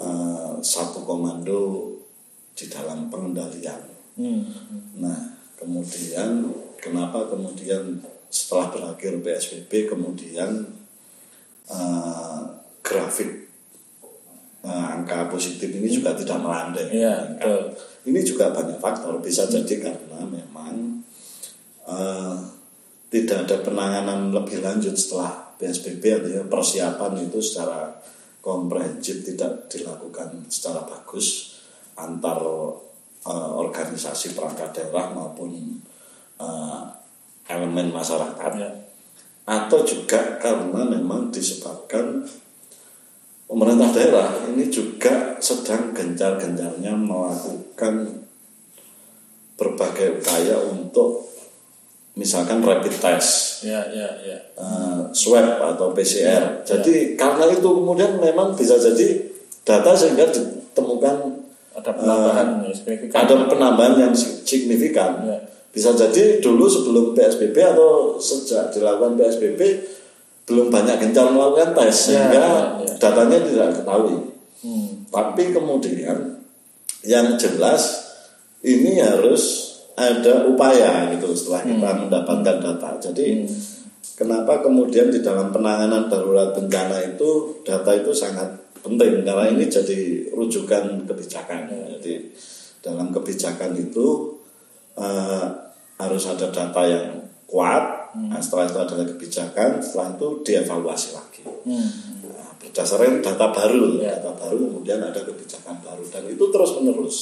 eh, 0.00 0.52
satu 0.64 1.04
komando 1.04 1.92
di 2.56 2.64
dalam 2.72 3.12
pengendalian 3.12 3.98
Hmm. 4.18 4.50
Nah, 4.98 5.38
kemudian 5.54 6.50
kenapa 6.82 7.30
kemudian 7.30 8.02
setelah 8.32 8.66
berakhir 8.74 9.22
PSBB 9.22 9.86
kemudian 9.86 10.64
eh, 11.70 12.40
grafik 12.82 13.47
angka 15.08 15.32
positif 15.32 15.72
ini 15.72 15.88
juga 15.88 16.12
tidak 16.12 16.36
melandai. 16.44 16.84
Meningkat. 16.92 17.40
betul. 17.40 17.62
Ini 18.12 18.20
juga 18.20 18.52
banyak 18.52 18.76
faktor 18.76 19.16
bisa 19.24 19.48
jadi 19.48 19.80
karena 19.80 20.20
memang 20.28 21.00
eh, 21.88 22.36
tidak 23.08 23.48
ada 23.48 23.56
penanganan 23.64 24.28
lebih 24.36 24.60
lanjut 24.60 24.92
setelah 24.92 25.56
PSBB 25.56 26.02
artinya 26.12 26.44
persiapan 26.44 27.24
itu 27.24 27.40
secara 27.40 27.88
komprehensif 28.44 29.24
tidak 29.24 29.64
dilakukan 29.72 30.44
secara 30.52 30.84
bagus 30.84 31.56
antar 31.96 32.36
eh, 33.24 33.50
organisasi 33.56 34.36
perangkat 34.36 34.76
daerah 34.76 35.08
maupun 35.16 35.56
eh, 36.36 36.82
elemen 37.48 37.88
masyarakat 37.88 38.52
Ya. 38.60 38.70
atau 39.48 39.80
juga 39.80 40.36
karena 40.36 40.84
memang 40.84 41.32
disebabkan 41.32 42.20
pemerintah 43.48 43.88
daerah 43.96 44.28
ini 44.52 44.68
juga 44.68 45.40
sedang 45.40 45.96
gencar-gencarnya 45.96 46.92
melakukan 46.92 48.22
berbagai 49.58 50.22
upaya 50.22 50.54
untuk 50.70 51.26
misalkan 52.14 52.62
rapid 52.62 52.94
test, 52.98 53.62
Ya, 53.66 53.82
ya, 53.90 54.06
ya. 54.22 54.38
eh, 54.54 55.00
swab 55.10 55.58
atau 55.58 55.90
PCR. 55.90 56.62
Ya, 56.62 56.76
Jadi 56.76 57.18
karena 57.18 57.46
itu 57.50 57.66
kemudian 57.66 58.18
memang 58.22 58.54
bisa 58.54 58.78
jadi 58.78 59.18
data 59.66 59.94
sehingga 59.94 60.30
ditemukan 60.30 61.16
Ada 61.78 61.94
penambahan 61.94 62.46
yang 62.66 62.74
signifikan. 62.74 63.14
Eh, 63.14 63.22
ada 63.22 63.34
penambahan 63.46 63.94
yang 63.98 64.12
signifikan. 64.18 65.10
Ya. 65.26 65.38
Bisa 65.70 65.94
jadi 65.94 66.42
dulu 66.42 66.66
sebelum 66.66 67.14
PSBB 67.14 67.54
atau 67.54 68.18
sejak 68.18 68.74
dilakukan 68.74 69.14
PSBB 69.14 69.60
belum 70.48 70.72
banyak 70.72 70.96
gencar 70.98 71.28
melakukan 71.28 71.76
tes 71.76 71.84
Ya, 71.86 71.92
sehingga 71.92 72.40
ya, 72.40 72.52
ya. 72.80 72.92
datanya 72.96 73.38
tidak 73.44 73.68
ketahui. 73.76 74.16
Hmm. 74.64 74.88
Tapi 75.12 75.42
kemudian 75.52 76.18
yang 77.04 77.36
jelas 77.36 78.10
ini 78.64 78.98
harus 78.98 79.68
ada 79.94 80.46
upaya 80.48 81.10
gitu 81.12 81.30
setelah 81.36 81.62
kita 81.68 81.88
Hmm. 81.92 81.98
mendapatkan 82.08 82.56
data. 82.58 82.90
Jadi 82.98 83.44
kenapa 84.16 84.64
kemudian 84.64 85.12
di 85.12 85.20
dalam 85.20 85.52
penanganan 85.52 86.08
darurat 86.08 86.54
bencana 86.56 87.02
itu 87.04 87.60
data 87.62 87.90
itu 87.94 88.10
sangat 88.10 88.48
penting 88.78 89.26
karena 89.26 89.50
ini 89.52 89.66
jadi 89.68 90.30
rujukan 90.32 91.04
kebijakan. 91.04 91.66
Jadi 91.98 92.30
dalam 92.80 93.10
kebijakan 93.10 93.74
itu 93.74 94.38
eh, 94.94 95.46
harus 95.98 96.24
ada 96.26 96.46
data 96.50 96.82
yang 96.86 97.06
kuat. 97.46 97.97
Nah, 98.16 98.40
setelah 98.40 98.64
itu 98.64 98.78
ada 98.80 99.04
kebijakan, 99.04 99.70
setelah 99.84 100.16
itu 100.16 100.26
dievaluasi 100.42 101.08
lagi. 101.12 101.40
Hmm. 101.44 101.88
Nah, 102.32 102.50
berdasarkan 102.56 103.20
data 103.20 103.46
baru, 103.52 104.00
Ya. 104.00 104.16
data 104.16 104.32
baru 104.32 104.56
kemudian 104.72 105.00
ada 105.00 105.20
kebijakan 105.20 105.76
baru 105.84 106.04
dan 106.08 106.24
itu 106.24 106.44
terus 106.48 106.70
menerus. 106.80 107.18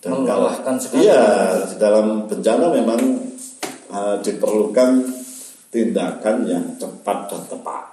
Dan 0.00 0.24
Melelahkan 0.24 0.76
sekali. 0.80 1.04
iya 1.04 1.24
di 1.64 1.76
dalam 1.76 2.24
bencana 2.24 2.72
memang 2.72 3.00
uh, 3.92 4.16
diperlukan 4.20 4.90
tindakan 5.68 6.36
yang 6.48 6.64
cepat 6.76 7.28
dan 7.28 7.42
tepat. 7.46 7.84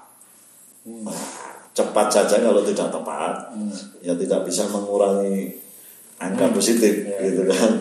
Hmm. 0.87 1.03
Nah, 1.03 1.27
cepat 1.75 2.07
saja 2.09 2.39
kalau 2.39 2.63
tidak 2.63 2.89
tepat, 2.89 3.51
ya 4.01 4.15
tidak 4.15 4.47
bisa 4.47 4.65
mengurangi 4.71 5.51
angka 6.17 6.49
positif, 6.49 7.05
Ya. 7.05 7.21
gitu 7.21 7.43
kan. 7.45 7.71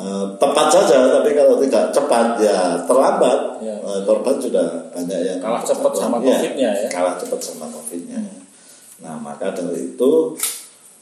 Uh, 0.00 0.32
tepat 0.40 0.72
saja, 0.72 1.12
tapi 1.12 1.36
kalau 1.36 1.60
tidak 1.60 1.92
cepat 1.92 2.40
ya 2.40 2.72
terlambat. 2.88 3.60
Ya. 3.60 3.76
Uh, 3.84 4.00
korban 4.08 4.40
sudah 4.40 4.88
banyak 4.96 5.20
yang 5.28 5.36
Kalah 5.44 5.60
cepat 5.60 5.92
sama 5.92 6.16
Iya, 6.24 6.40
COVID-nya 6.40 6.70
ya. 6.72 6.88
Kalah 6.88 7.14
cepat 7.20 7.40
sama 7.44 7.68
COVID-nya. 7.68 8.16
Nah 9.04 9.20
maka 9.20 9.52
dari 9.52 9.92
itu 9.92 10.32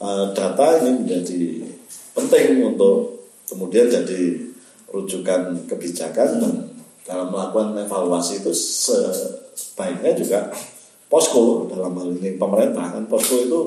uh, 0.03 0.25
data 0.35 0.83
ini 0.83 0.99
menjadi 0.99 1.63
penting 2.11 2.75
untuk 2.75 3.23
kemudian 3.47 3.87
jadi 3.87 4.35
rujukan 4.91 5.63
kebijakan 5.63 6.43
dan 6.43 6.53
dalam 7.07 7.31
melakukan 7.31 7.79
evaluasi 7.79 8.43
itu 8.43 8.51
sebaiknya 8.51 10.11
juga 10.11 10.51
posko 11.07 11.71
dalam 11.71 11.95
hal 11.95 12.11
ini 12.19 12.35
pemerintah 12.35 12.99
kan 12.99 13.03
posko 13.07 13.47
itu 13.47 13.59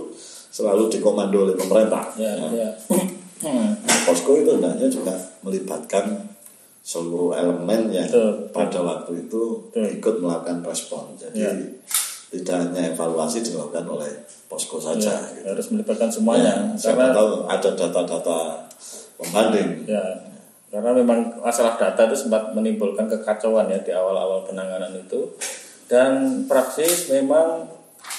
selalu 0.53 0.93
dikomando 0.93 1.49
oleh 1.49 1.57
pemerintah. 1.57 2.13
Ya, 2.21 2.37
Nah, 2.37 2.53
ya. 2.53 2.69
Hmm. 3.43 3.75
Posko 4.07 4.39
itu 4.39 4.51
hendaknya 4.55 4.87
juga 4.87 5.15
melibatkan 5.43 6.31
seluruh 6.83 7.35
elemen 7.35 7.91
yang 7.91 8.07
Betul. 8.07 8.51
pada 8.51 8.79
waktu 8.83 9.27
itu 9.27 9.43
Betul. 9.71 9.87
ikut 9.99 10.15
melakukan 10.19 10.59
respon. 10.63 11.15
Jadi 11.15 11.39
Ya. 11.43 11.51
tidak 12.33 12.55
hanya 12.65 12.91
evaluasi 12.91 13.43
dilakukan 13.43 13.85
oleh 13.85 14.09
posko 14.49 14.79
saja. 14.79 15.13
Ya, 15.13 15.21
gitu. 15.37 15.47
harus 15.53 15.67
melibatkan 15.71 16.09
semuanya 16.09 16.55
Ya, 16.75 16.91
siapa 16.91 17.11
karena 17.11 17.15
tahu 17.15 17.31
ada 17.45 17.71
data-data 17.75 18.39
pembanding. 19.19 19.85
ya 19.87 20.03
karena 20.73 20.97
memang 20.97 21.21
masalah 21.39 21.77
data 21.77 22.09
itu 22.09 22.17
sempat 22.17 22.57
menimbulkan 22.57 23.05
kekacauan 23.05 23.69
ya 23.69 23.77
di 23.79 23.93
awal-awal 23.93 24.41
penanganan 24.43 24.97
itu 24.97 25.21
dan 25.85 26.43
praksis 26.49 27.13
memang 27.13 27.69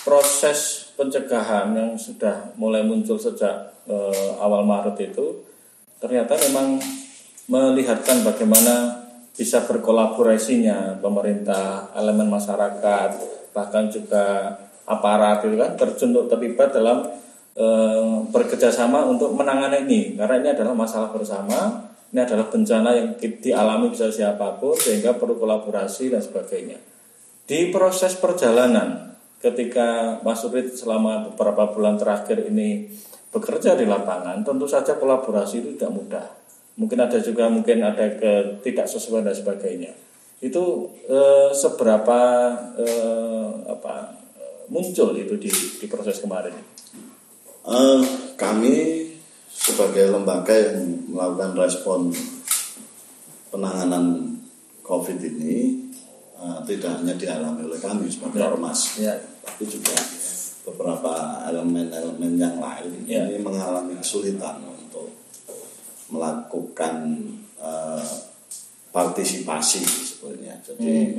proses 0.05 0.93
pencegahan 0.93 1.73
yang 1.73 1.97
sudah 1.97 2.53
mulai 2.53 2.85
muncul 2.85 3.17
sejak 3.17 3.72
eh, 3.87 4.31
awal 4.39 4.63
Maret 4.63 4.97
itu 5.01 5.43
ternyata 5.99 6.35
memang 6.51 6.79
melihatkan 7.47 8.23
bagaimana 8.23 9.03
bisa 9.33 9.65
berkolaborasinya 9.65 11.01
pemerintah, 11.01 11.89
elemen 11.97 12.29
masyarakat, 12.29 13.09
bahkan 13.55 13.89
juga 13.89 14.55
aparat 14.85 15.41
itu 15.47 15.57
kan 15.57 15.73
terjun 15.73 16.13
terlibat 16.29 16.69
dalam 16.75 17.07
eh, 17.57 18.15
bekerjasama 18.29 19.07
untuk 19.09 19.33
menangani 19.33 19.87
ini. 19.87 20.01
Karena 20.15 20.39
ini 20.39 20.49
adalah 20.53 20.75
masalah 20.77 21.09
bersama 21.09 21.91
ini 22.13 22.21
adalah 22.21 22.45
bencana 22.45 22.93
yang 22.93 23.17
di- 23.17 23.41
dialami 23.41 23.89
bisa 23.89 24.05
siapa 24.13 24.61
pun 24.61 24.77
sehingga 24.77 25.17
perlu 25.17 25.33
kolaborasi 25.33 26.13
dan 26.13 26.21
sebagainya. 26.21 26.77
Di 27.49 27.73
proses 27.73 28.13
perjalanan 28.21 29.17
ketika 29.41 30.21
Mas 30.21 30.45
Surit 30.45 30.77
selama 30.77 31.33
beberapa 31.33 31.73
bulan 31.73 31.97
terakhir 31.97 32.45
ini 32.53 32.85
bekerja 33.33 33.73
di 33.73 33.89
lapangan 33.89 34.45
tentu 34.45 34.69
saja 34.69 34.93
kolaborasi 34.95 35.65
itu 35.65 35.69
tidak 35.73 35.91
mudah. 35.91 36.27
Mungkin 36.77 37.01
ada 37.01 37.17
juga 37.17 37.49
mungkin 37.49 37.81
ada 37.81 38.13
ketidaksesuaian 38.17 39.25
dan 39.25 39.33
sebagainya. 39.33 39.93
Itu 40.37 40.93
eh, 41.09 41.49
seberapa 41.53 42.19
eh, 42.77 43.49
apa 43.65 44.13
muncul 44.69 45.17
itu 45.17 45.33
di, 45.41 45.49
di 45.81 45.85
proses 45.89 46.21
kemarin? 46.21 46.53
Eh, 47.63 48.01
kami 48.37 49.07
sebagai 49.49 50.13
lembaga 50.13 50.53
yang 50.53 51.07
melakukan 51.09 51.51
respon 51.57 51.99
penanganan 53.49 54.37
COVID 54.85 55.17
ini 55.21 55.89
eh, 56.37 56.59
tidak 56.69 57.01
hanya 57.01 57.13
dialami 57.17 57.65
oleh 57.65 57.79
kami 57.81 58.09
sebagai 58.09 58.41
ormas, 58.45 58.97
ya. 58.97 59.13
tapi 59.41 59.63
juga 59.69 59.95
beberapa 60.63 61.43
elemen-elemen 61.51 62.39
yang 62.39 62.57
lain 62.57 63.03
Ya. 63.03 63.27
ini 63.27 63.43
mengalami 63.43 63.99
kesulitan 63.99 64.63
untuk 64.63 65.11
melakukan 66.07 67.19
eh, 67.59 68.07
partisipasi 68.93 69.81
sebenarnya. 69.83 70.55
Jadi 70.63 71.17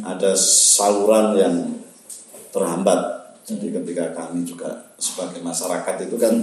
ada 0.00 0.32
saluran 0.38 1.34
yang 1.36 1.56
terhambat. 2.54 3.00
Jadi 3.46 3.70
ketika 3.70 4.14
kami 4.14 4.42
juga 4.46 4.70
sebagai 4.96 5.42
masyarakat 5.44 5.96
itu 6.08 6.16
kan 6.16 6.34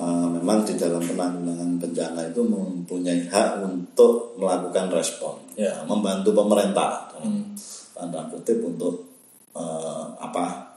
eh, 0.00 0.26
memang 0.40 0.64
di 0.64 0.78
dalam 0.80 1.02
penanganan 1.04 1.76
bencana 1.76 2.24
itu 2.30 2.40
mempunyai 2.40 3.28
hak 3.28 3.60
untuk 3.60 4.38
melakukan 4.40 4.88
respon, 4.88 5.36
Ya. 5.58 5.84
Membantu 5.84 6.32
pemerintah 6.32 7.10
dalam 7.12 7.52
tanda 7.92 8.24
kutip 8.32 8.64
untuk 8.64 9.04
eh, 9.52 10.04
apa 10.16 10.69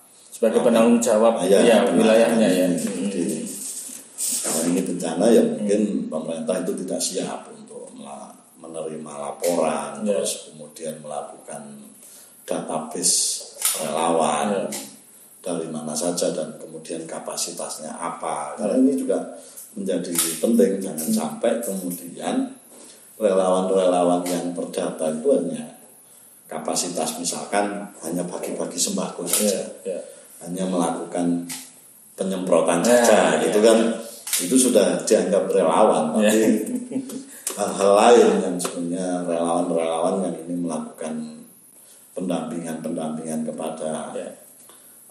sebagai 0.43 0.59
penanggung 0.59 0.99
jawab 0.99 1.39
ya, 1.47 1.63
ya, 1.63 1.87
wilayahnya 1.87 2.49
ya 2.51 2.67
kalau 4.43 4.67
ini 4.67 4.83
bencana 4.83 5.31
ya 5.31 5.39
mungkin 5.39 6.11
pemerintah 6.11 6.59
itu 6.67 6.75
tidak 6.83 6.99
siap 6.99 7.47
untuk 7.47 7.87
menerima 8.59 9.13
laporan 9.23 10.03
Ya. 10.03 10.19
terus 10.19 10.51
kemudian 10.51 10.99
melakukan 10.99 11.87
database 12.43 13.15
relawan 13.79 14.67
Ya. 14.67 14.67
dari 15.39 15.71
mana 15.71 15.95
saja 15.95 16.35
dan 16.35 16.59
kemudian 16.59 17.07
kapasitasnya 17.07 17.91
apa. 17.95 18.55
Karena 18.59 18.79
ini 18.83 18.99
juga 18.99 19.19
menjadi 19.79 20.11
penting 20.43 20.79
jangan 20.83 21.07
sampai 21.07 21.63
kemudian 21.63 22.51
relawan-relawan 23.15 24.23
yang 24.27 24.51
terdata 24.51 25.07
itu 25.07 25.27
hanya 25.39 25.79
kapasitas 26.51 27.15
misalkan 27.19 27.79
hanya 28.03 28.23
bagi-bagi 28.27 28.75
sembako 28.79 29.23
ya, 29.23 29.31
saja 29.31 29.63
ya. 29.87 29.99
Hanya 30.43 30.63
melakukan 30.67 31.47
penyemprotan 32.13 32.83
Ya, 32.83 33.01
saja 33.01 33.39
ya. 33.39 33.49
itu 33.49 33.59
kan 33.63 33.77
itu 34.43 34.55
sudah 34.57 34.99
dianggap 35.01 35.47
relawan 35.49 36.13
Ya. 36.19 36.29
tapi 36.29 36.41
hal-hal 37.53 37.91
lain 37.95 38.29
yang 38.41 38.55
sebenarnya 38.57 39.23
relawan-relawan 39.25 40.25
yang 40.25 40.35
ini 40.45 40.55
melakukan 40.57 41.13
pendampingan-pendampingan 42.13 43.41
kepada 43.45 44.13
Ya. 44.13 44.29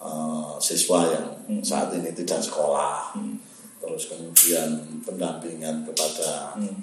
eh, 0.03 0.51
siswa 0.59 1.07
yang 1.07 1.27
Hmm. 1.47 1.63
saat 1.63 1.91
ini 1.95 2.11
tidak 2.11 2.39
sekolah 2.39 3.15
terus 3.83 4.07
kemudian 4.07 4.79
pendampingan 5.03 5.83
kepada 5.83 6.55
Hmm. 6.55 6.75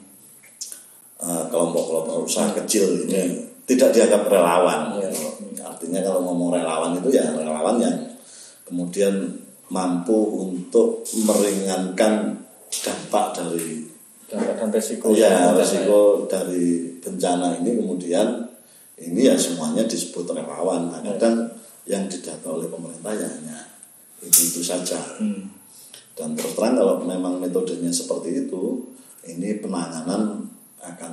eh, 1.20 1.44
kelompok-kelompok 1.48 2.24
usaha 2.24 2.48
kecil 2.56 3.04
ini 3.08 3.44
tidak 3.64 3.92
dianggap 3.92 4.26
relawan. 4.26 4.96
Ya. 4.98 5.08
Artinya 5.62 6.00
kalau 6.02 6.24
ngomong 6.26 6.50
relawan 6.50 6.96
itu 6.96 7.08
ya 7.12 7.30
relawan 7.30 7.76
yang 7.78 7.96
kemudian 8.70 9.34
mampu 9.68 10.14
untuk 10.40 11.02
meringankan 11.26 12.38
dampak 12.70 13.34
dari 13.34 13.82
dampak 14.30 14.54
dan 14.62 14.68
resiko 14.70 15.10
ya 15.10 15.50
resiko 15.52 16.24
dari 16.30 16.94
bencana 17.02 17.58
ini 17.58 17.82
kemudian 17.82 18.46
ini 19.00 19.26
ya 19.26 19.34
semuanya 19.34 19.88
disebut 19.88 20.28
relawan. 20.28 20.92
Nah, 20.92 21.00
kadang 21.00 21.48
yang 21.88 22.04
didata 22.04 22.44
oleh 22.52 22.68
pemerintah 22.68 23.16
ya 23.16 23.24
hanya 23.24 23.58
itu 24.20 24.52
itu 24.52 24.60
saja. 24.60 25.00
Hmm. 25.16 25.48
Dan 26.12 26.36
terus 26.36 26.52
terang 26.52 26.76
kalau 26.76 27.00
memang 27.00 27.40
metodenya 27.40 27.88
seperti 27.88 28.44
itu, 28.44 28.92
ini 29.24 29.56
penanganan 29.64 30.44
akan 30.76 31.12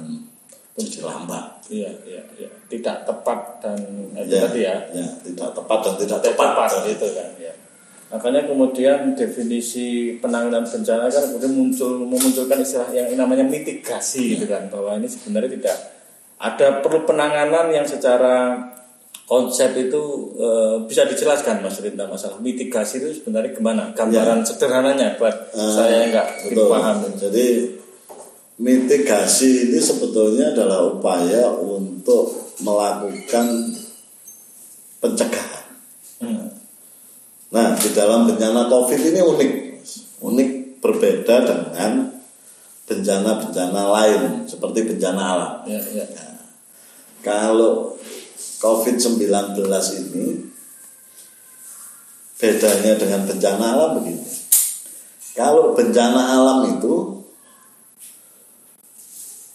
jadi 0.75 0.99
lambat. 1.07 1.63
Iya, 1.71 1.87
iya, 2.03 2.21
iya. 2.35 2.49
Tidak 2.67 3.07
tepat 3.07 3.63
dan 3.63 3.79
itu 4.19 4.35
Ya, 4.35 4.51
tadi 4.51 4.67
ya. 4.67 4.75
ya, 4.91 5.07
tidak 5.23 5.55
tepat 5.55 5.79
dan 5.87 5.93
tidak 5.95 6.19
Tidak 6.19 6.35
tepat. 6.35 6.47
tepat 6.51 6.69
gitu 6.91 7.07
kan. 7.15 7.27
Ya. 8.07 8.15
Makanya 8.15 8.47
kemudian 8.47 9.13
definisi 9.13 10.15
penanganan 10.17 10.63
bencana 10.63 11.11
kan 11.11 11.23
kemudian 11.27 11.51
muncul 11.51 11.99
memunculkan 12.07 12.63
istilah 12.63 12.87
yang 12.95 13.11
namanya 13.13 13.43
mitigasi 13.43 14.39
gitu 14.39 14.47
kan 14.47 14.71
bahwa 14.71 14.95
ini 14.95 15.11
sebenarnya 15.11 15.59
tidak 15.59 15.77
ada 16.39 16.79
perlu 16.79 17.03
penanganan 17.03 17.67
yang 17.67 17.83
secara 17.83 18.55
konsep 19.27 19.75
itu 19.75 20.03
eh, 20.39 20.87
bisa 20.87 21.03
dijelaskan 21.03 21.59
Mas 21.59 21.83
Rinda 21.83 22.07
masalah 22.07 22.39
mitigasi 22.39 23.03
itu 23.03 23.09
sebenarnya 23.19 23.51
gimana 23.51 23.91
gambaran 23.91 24.39
sederhananya 24.47 25.19
buat 25.19 25.51
Eh, 25.51 25.71
saya 25.75 26.07
yang 26.07 26.15
nggak 26.15 26.27
betul. 26.47 26.71
dipahami. 26.71 27.07
Jadi 27.19 27.47
mitigasi 28.57 29.67
ini 29.67 29.79
sebetulnya 29.83 30.55
adalah 30.55 30.87
upaya 30.87 31.51
untuk 31.53 32.55
melakukan 32.63 33.67
pencegahan. 34.97 35.56
Nah, 37.57 37.73
di 37.73 37.89
dalam 37.89 38.29
bencana 38.29 38.69
COVID 38.69 39.01
ini 39.01 39.17
unik, 39.17 39.51
unik 40.21 40.49
berbeda 40.77 41.35
dengan 41.41 42.05
bencana-bencana 42.85 43.81
lain 43.97 44.21
seperti 44.45 44.85
bencana 44.85 45.21
alam. 45.25 45.53
Ya, 45.65 45.81
ya. 45.81 46.05
Kalau 47.25 47.97
COVID-19 48.61 49.57
ini 50.05 50.25
bedanya 52.37 52.93
dengan 52.93 53.25
bencana 53.25 53.65
alam 53.73 53.89
begini. 53.97 54.21
Kalau 55.33 55.73
bencana 55.73 56.37
alam 56.37 56.77
itu 56.77 57.25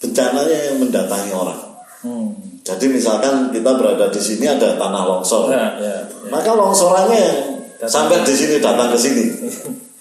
bencananya 0.03 0.75
yang 0.75 0.77
mendatangi 0.83 1.31
orang. 1.31 1.61
Hmm. 2.03 2.35
Jadi 2.67 2.91
misalkan 2.91 3.55
kita 3.55 3.79
berada 3.79 4.11
di 4.11 4.19
sini 4.19 4.43
ada 4.43 4.75
tanah 4.75 5.03
longsor. 5.07 5.55
Ya, 5.55 5.79
ya, 5.79 5.95
ya. 6.03 6.27
Maka 6.27 6.51
longsorannya 6.51 7.15
yang. 7.15 7.62
Sampai 7.87 8.23
di 8.23 8.33
sini 8.33 8.55
datang 8.59 8.91
ke 8.93 8.99
sini. 8.99 9.25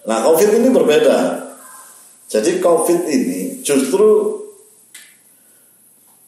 Nah, 0.00 0.24
COVID 0.24 0.56
ini 0.56 0.72
berbeda. 0.72 1.44
Jadi 2.24 2.56
COVID 2.56 3.04
ini 3.04 3.60
justru 3.60 4.32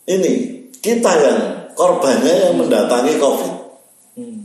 ini 0.04 0.60
kita 0.76 1.12
yang 1.16 1.40
korbannya 1.72 2.34
yang 2.50 2.54
mendatangi 2.60 3.16
COVID. 3.16 3.54
Hmm. 4.20 4.44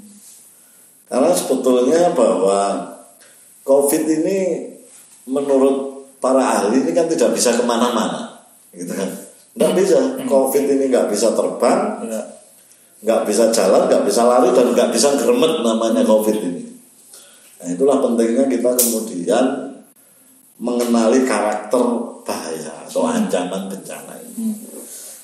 Karena 1.12 1.36
sebetulnya 1.36 2.16
bahwa 2.16 2.88
COVID 3.68 4.04
ini 4.06 4.38
menurut 5.28 6.08
para 6.24 6.64
ahli 6.64 6.88
ini 6.88 6.96
kan 6.96 7.12
tidak 7.12 7.36
bisa 7.36 7.52
ke 7.52 7.64
mana-mana, 7.68 8.48
gitu 8.72 8.96
kan? 8.96 9.12
Nggak 9.60 9.74
bisa. 9.76 9.98
COVID 10.24 10.66
ini 10.72 10.88
nggak 10.88 11.12
bisa 11.12 11.36
terbang, 11.36 12.06
Ya. 12.08 12.37
Nggak 13.02 13.22
bisa 13.30 13.54
jalan, 13.54 13.86
nggak 13.86 14.04
bisa 14.06 14.26
lari 14.26 14.50
dan 14.54 14.74
nggak 14.74 14.90
bisa 14.90 15.14
geremet 15.18 15.62
namanya 15.62 16.02
COVID 16.02 16.38
ini. 16.42 16.64
Nah 17.62 17.68
itulah 17.74 17.98
pentingnya 18.02 18.46
kita 18.50 18.74
kemudian 18.74 19.46
mengenali 20.58 21.22
karakter 21.26 21.84
bahaya 22.26 22.74
atau 22.90 23.06
ancaman 23.06 23.70
bencana 23.70 24.18
ini. 24.22 24.54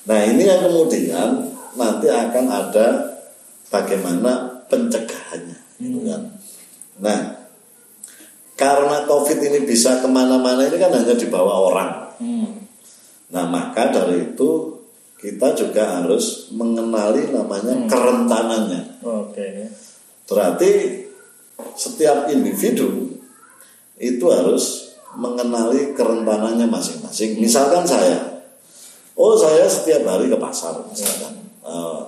Nah 0.06 0.18
ini 0.22 0.42
yang 0.46 0.62
kemudian 0.62 1.28
nanti 1.74 2.06
akan 2.06 2.46
ada 2.46 2.86
bagaimana 3.70 4.62
pencegahannya, 4.70 5.58
gitu 5.82 5.98
kan. 6.06 6.22
Nah 7.02 7.18
karena 8.54 9.02
COVID 9.02 9.38
ini 9.42 9.66
bisa 9.66 9.98
ke 9.98 10.06
mana-mana 10.06 10.62
ini 10.62 10.78
kan 10.78 10.94
hanya 10.94 11.14
dibawa 11.18 11.54
orang. 11.70 11.90
Hmm. 12.22 12.64
Nah, 13.34 13.50
maka 13.50 13.90
dari 13.90 14.30
itu 14.30 14.78
kita 15.24 15.56
juga 15.56 16.04
harus 16.04 16.52
mengenali 16.52 17.32
namanya 17.32 17.88
kerentanannya. 17.88 19.00
Oke. 19.00 19.72
Berarti 20.28 20.70
setiap 21.72 22.28
individu 22.28 23.08
itu 23.96 24.24
harus 24.28 24.92
mengenali 25.16 25.96
kerentanannya 25.96 26.68
masing-masing. 26.68 27.40
Misalkan 27.40 27.88
saya, 27.88 28.44
oh 29.16 29.32
saya 29.32 29.64
setiap 29.64 30.04
hari 30.04 30.28
ke 30.28 30.36
pasar, 30.36 30.76
misalkan 30.92 31.40
eh, 31.64 32.00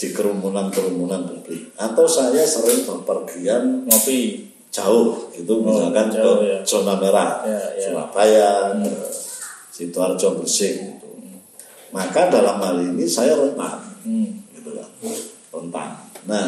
di 0.00 0.08
kerumunan-kerumunan 0.16 1.28
publik, 1.28 1.76
atau 1.76 2.08
saya 2.08 2.46
sering 2.48 2.88
berpergian 2.88 3.84
Ngopi. 3.84 4.48
jauh, 4.72 5.28
gitu 5.32 5.60
misalkan 5.64 6.12
jauh, 6.12 6.40
ke 6.40 6.52
ya. 6.52 6.58
zona 6.64 6.94
merah, 7.00 7.40
Ya, 7.44 7.60
ya. 7.76 7.88
Surabaya, 7.92 8.76
ke 8.76 8.92
Sidoarjo, 9.72 10.36
Gresik, 10.40 10.76
gitu. 10.76 11.05
Maka 11.94 12.28
dalam 12.28 12.58
hal 12.58 12.76
ini 12.82 13.06
saya 13.06 13.38
rentan, 13.38 13.78
Hmm. 14.02 14.42
gitu 14.54 14.74
kan, 14.74 14.88
rentan. 15.54 15.90
Nah, 16.26 16.46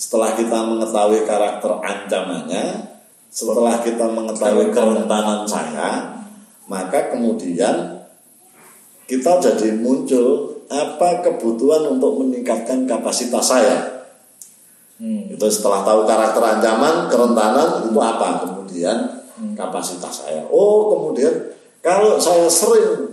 setelah 0.00 0.32
kita 0.32 0.58
mengetahui 0.64 1.28
karakter 1.28 1.72
ancamannya, 1.76 2.96
setelah 3.28 3.78
kita 3.84 4.08
mengetahui 4.08 4.72
kerentanan 4.72 5.44
saya, 5.44 6.18
maka 6.66 7.12
kemudian 7.12 8.00
kita 9.04 9.42
jadi 9.42 9.76
muncul 9.76 10.56
apa 10.70 11.20
kebutuhan 11.20 11.98
untuk 11.98 12.22
meningkatkan 12.22 12.86
kapasitas 12.86 13.42
saya. 13.42 13.78
Hmm. 14.96 15.32
Itu 15.32 15.46
setelah 15.50 15.82
tahu 15.82 16.06
karakter 16.06 16.42
ancaman, 16.42 17.10
kerentanan 17.10 17.90
itu 17.90 17.98
apa? 17.98 18.46
Kemudian 18.46 19.20
kapasitas 19.56 20.24
saya. 20.24 20.44
Oh, 20.52 20.92
kemudian 20.94 21.32
kalau 21.80 22.20
saya 22.20 22.46
sering 22.46 23.09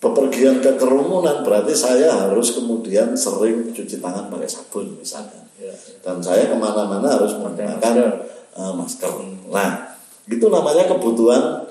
bepergian 0.00 0.64
ke 0.64 0.80
kerumunan 0.80 1.44
berarti 1.44 1.76
saya 1.76 2.08
harus 2.08 2.56
kemudian 2.56 3.12
sering 3.12 3.68
cuci 3.68 4.00
tangan 4.00 4.32
pakai 4.32 4.48
sabun 4.48 4.96
misalnya. 4.96 5.44
Ya. 5.60 5.76
Dan 6.00 6.24
saya 6.24 6.48
ke 6.48 6.56
mana-mana 6.56 7.20
harus 7.20 7.36
menggunakan 7.36 7.94
eh, 8.56 8.72
masker. 8.72 9.12
Nah, 9.52 9.92
itu 10.24 10.46
namanya 10.48 10.88
kebutuhan 10.88 11.68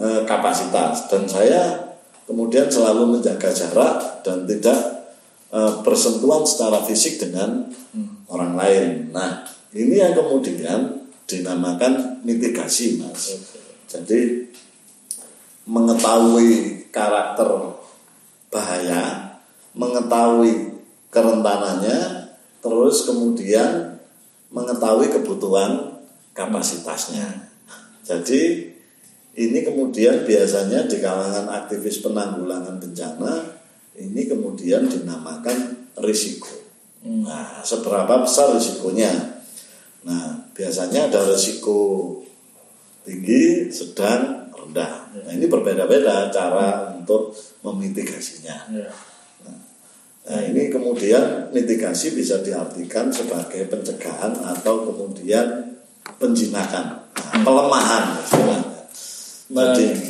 eh, 0.00 0.24
kapasitas. 0.24 1.12
Dan 1.12 1.28
saya 1.28 1.92
kemudian 2.24 2.72
selalu 2.72 3.20
menjaga 3.20 3.52
jarak 3.52 4.24
dan 4.24 4.48
tidak 4.48 4.80
eh, 5.52 5.72
bersentuhan 5.84 6.48
secara 6.48 6.80
fisik 6.80 7.20
dengan 7.20 7.68
orang 8.32 8.56
lain. 8.56 9.12
Nah, 9.12 9.44
ini 9.76 10.00
yang 10.00 10.16
kemudian 10.16 11.04
dinamakan 11.28 12.24
mitigasi, 12.24 12.96
Mas. 13.04 13.36
Jadi 13.84 14.48
mengetahui 15.66 16.75
karakter 16.90 17.76
bahaya, 18.48 19.36
mengetahui 19.76 20.80
kerentanannya, 21.12 22.30
terus 22.60 23.04
kemudian 23.04 24.00
mengetahui 24.50 25.12
kebutuhan 25.12 26.00
kapasitasnya. 26.32 27.50
Jadi 28.06 28.72
ini 29.36 29.58
kemudian 29.60 30.24
biasanya 30.24 30.88
di 30.88 30.96
kalangan 31.02 31.50
aktivis 31.52 32.00
penanggulangan 32.00 32.80
bencana 32.80 33.56
ini 33.96 34.28
kemudian 34.28 34.88
dinamakan 34.88 35.88
risiko. 36.00 36.52
Nah, 37.06 37.60
seberapa 37.64 38.24
besar 38.24 38.52
risikonya? 38.56 39.12
Nah, 40.04 40.52
biasanya 40.52 41.08
ada 41.08 41.24
risiko 41.26 42.12
tinggi, 43.06 43.70
sedang, 43.70 44.45
rendah. 44.76 44.92
Nah, 45.24 45.32
ini 45.32 45.48
berbeda-beda 45.48 46.28
cara 46.28 46.92
untuk 46.92 47.32
memitigasinya. 47.64 48.68
Ya. 48.68 48.92
Nah, 50.26 50.40
ini 50.44 50.68
kemudian 50.68 51.48
mitigasi 51.56 52.12
bisa 52.12 52.44
diartikan 52.44 53.08
sebagai 53.08 53.64
pencegahan 53.72 54.36
atau 54.44 54.84
kemudian 54.84 55.72
penjinakan, 56.20 57.08
nah, 57.16 57.40
pelemahan 57.40 58.04
istilahnya. 58.20 58.74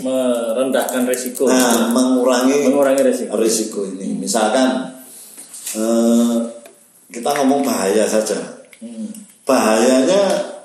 Merendahkan 0.00 1.04
resiko. 1.04 1.44
nah, 1.44 1.92
mengurangi 1.92 2.64
mengurangi 2.66 3.02
resiko. 3.04 3.36
risiko 3.36 3.80
ini. 3.84 4.16
Misalkan 4.16 4.96
eh, 5.76 6.36
kita 7.12 7.30
ngomong 7.36 7.60
bahaya 7.60 8.08
saja. 8.08 8.64
Hmm. 8.80 9.12
Bahayanya 9.44 10.56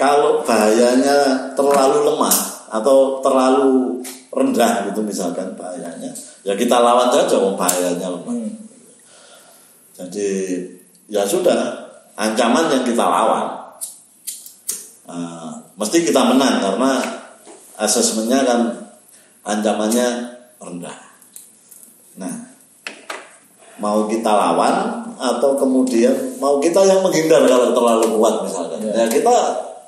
kalau 0.00 0.40
bahayanya 0.40 1.52
terlalu 1.52 2.08
lemah 2.08 2.55
atau 2.66 3.22
terlalu 3.22 4.02
rendah 4.34 4.90
gitu 4.90 5.00
misalkan 5.00 5.54
bahayanya, 5.54 6.10
ya 6.42 6.52
kita 6.54 6.76
lawan 6.82 7.08
saja 7.10 7.36
oh 7.38 7.54
bahayanya. 7.54 8.10
Hmm. 8.26 8.50
Jadi 9.96 10.28
ya 11.08 11.24
sudah 11.24 11.88
ancaman 12.18 12.68
yang 12.68 12.84
kita 12.84 13.04
lawan. 13.04 13.46
Eh, 15.06 15.50
mesti 15.78 16.02
kita 16.02 16.26
menang 16.26 16.58
karena 16.58 16.98
asesmennya 17.78 18.42
kan 18.42 18.60
ancamannya 19.46 20.06
rendah. 20.58 20.98
Nah, 22.18 22.34
mau 23.78 24.08
kita 24.10 24.32
lawan 24.32 25.06
atau 25.16 25.56
kemudian 25.56 26.36
mau 26.42 26.58
kita 26.58 26.82
yang 26.84 27.00
menghindar 27.00 27.44
kalau 27.46 27.72
terlalu 27.72 28.18
kuat 28.18 28.42
misalkan. 28.42 28.82
Ya. 28.82 29.04
Ya, 29.04 29.06
kita 29.06 29.36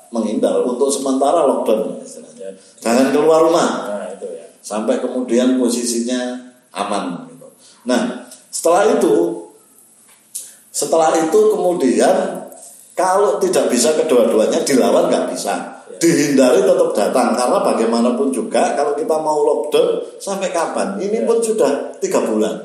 menghindar 0.09 0.63
untuk 0.63 0.89
sementara 0.89 1.45
lockdown. 1.45 2.01
istilahnya. 2.01 2.38
Ya. 2.49 2.53
Jangan 2.81 3.13
keluar 3.13 3.45
rumah 3.45 3.69
Nah, 3.85 4.07
itu 4.09 4.27
ya. 4.33 4.45
sampai 4.65 4.97
kemudian 4.97 5.61
posisinya 5.61 6.49
aman. 6.73 7.29
Gitu. 7.29 7.47
Nah, 7.85 8.25
setelah 8.49 8.97
itu, 8.97 9.45
setelah 10.73 11.13
itu 11.13 11.39
kemudian 11.53 12.15
kalau 12.97 13.39
tidak 13.39 13.71
bisa 13.71 13.95
kedua-duanya 13.95 14.59
dilawan 14.65 15.07
nggak 15.07 15.31
bisa, 15.31 15.79
dihindari 15.99 16.63
tetap 16.63 16.89
datang 16.95 17.35
karena 17.35 17.59
bagaimanapun 17.59 18.31
juga 18.31 18.73
kalau 18.73 18.95
kita 18.95 19.15
mau 19.19 19.43
lockdown 19.43 20.19
sampai 20.19 20.49
kapan? 20.49 20.95
Ini 20.99 21.27
pun 21.27 21.43
sudah 21.43 21.95
tiga 21.99 22.23
bulan. 22.23 22.55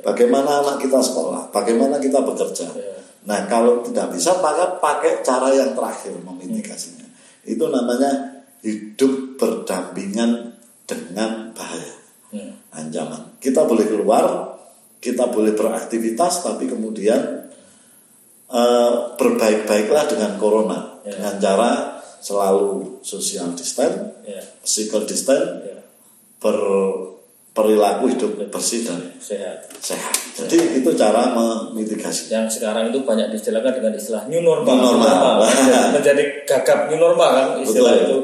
Bagaimana 0.00 0.64
anak 0.64 0.80
kita 0.80 0.96
sekolah? 0.96 1.52
Bagaimana 1.52 2.00
kita 2.00 2.24
bekerja? 2.24 2.66
Ya. 2.72 2.96
Nah, 3.28 3.44
kalau 3.52 3.84
tidak 3.84 4.16
bisa 4.16 4.32
maka 4.40 4.80
pakai 4.80 5.20
cara 5.20 5.52
yang 5.52 5.76
terakhir 5.76 6.16
memitigasinya. 6.24 7.04
Itu 7.44 7.68
namanya 7.68 8.39
hidup 8.60 9.36
berdampingan 9.36 10.52
dengan 10.84 11.50
bahaya 11.52 11.96
Hmm. 12.30 12.54
ancaman. 12.70 13.34
Kita 13.42 13.66
boleh 13.66 13.90
keluar, 13.90 14.54
kita 15.02 15.26
boleh 15.28 15.50
beraktivitas, 15.50 16.42
tapi 16.42 16.70
kemudian 16.70 17.50
eh, 18.50 18.92
berbaik-baiklah 19.14 20.10
dengan 20.10 20.34
corona 20.34 20.98
Ya. 21.02 21.14
dengan 21.14 21.38
cara 21.38 21.70
selalu 22.18 22.98
social 23.00 23.54
distance, 23.54 24.26
Ya. 24.26 24.42
physical 24.58 25.06
distance, 25.06 25.62
Ya. 25.62 25.78
berperilaku 26.38 28.10
hidup 28.10 28.30
bersih 28.50 28.82
dan 28.82 29.10
Sehat. 29.18 29.70
sehat. 29.78 30.14
Jadi 30.34 30.82
itu 30.82 30.90
cara 30.94 31.30
memitigasi. 31.30 32.30
Yang 32.30 32.58
sekarang 32.58 32.90
itu 32.90 33.02
banyak 33.02 33.30
diistilahkan 33.30 33.70
dengan 33.70 33.94
istilah 33.94 34.26
new 34.26 34.42
normal. 34.42 34.66
New 34.66 34.82
normal. 34.98 35.46
Menjadi- 35.46 35.90
Menjadi 35.98 36.22
gagap 36.42 36.90
new 36.90 36.98
normal 36.98 37.28
kan 37.30 37.46
istilah 37.62 37.92
Betul. 37.94 38.06
itu 38.06 38.16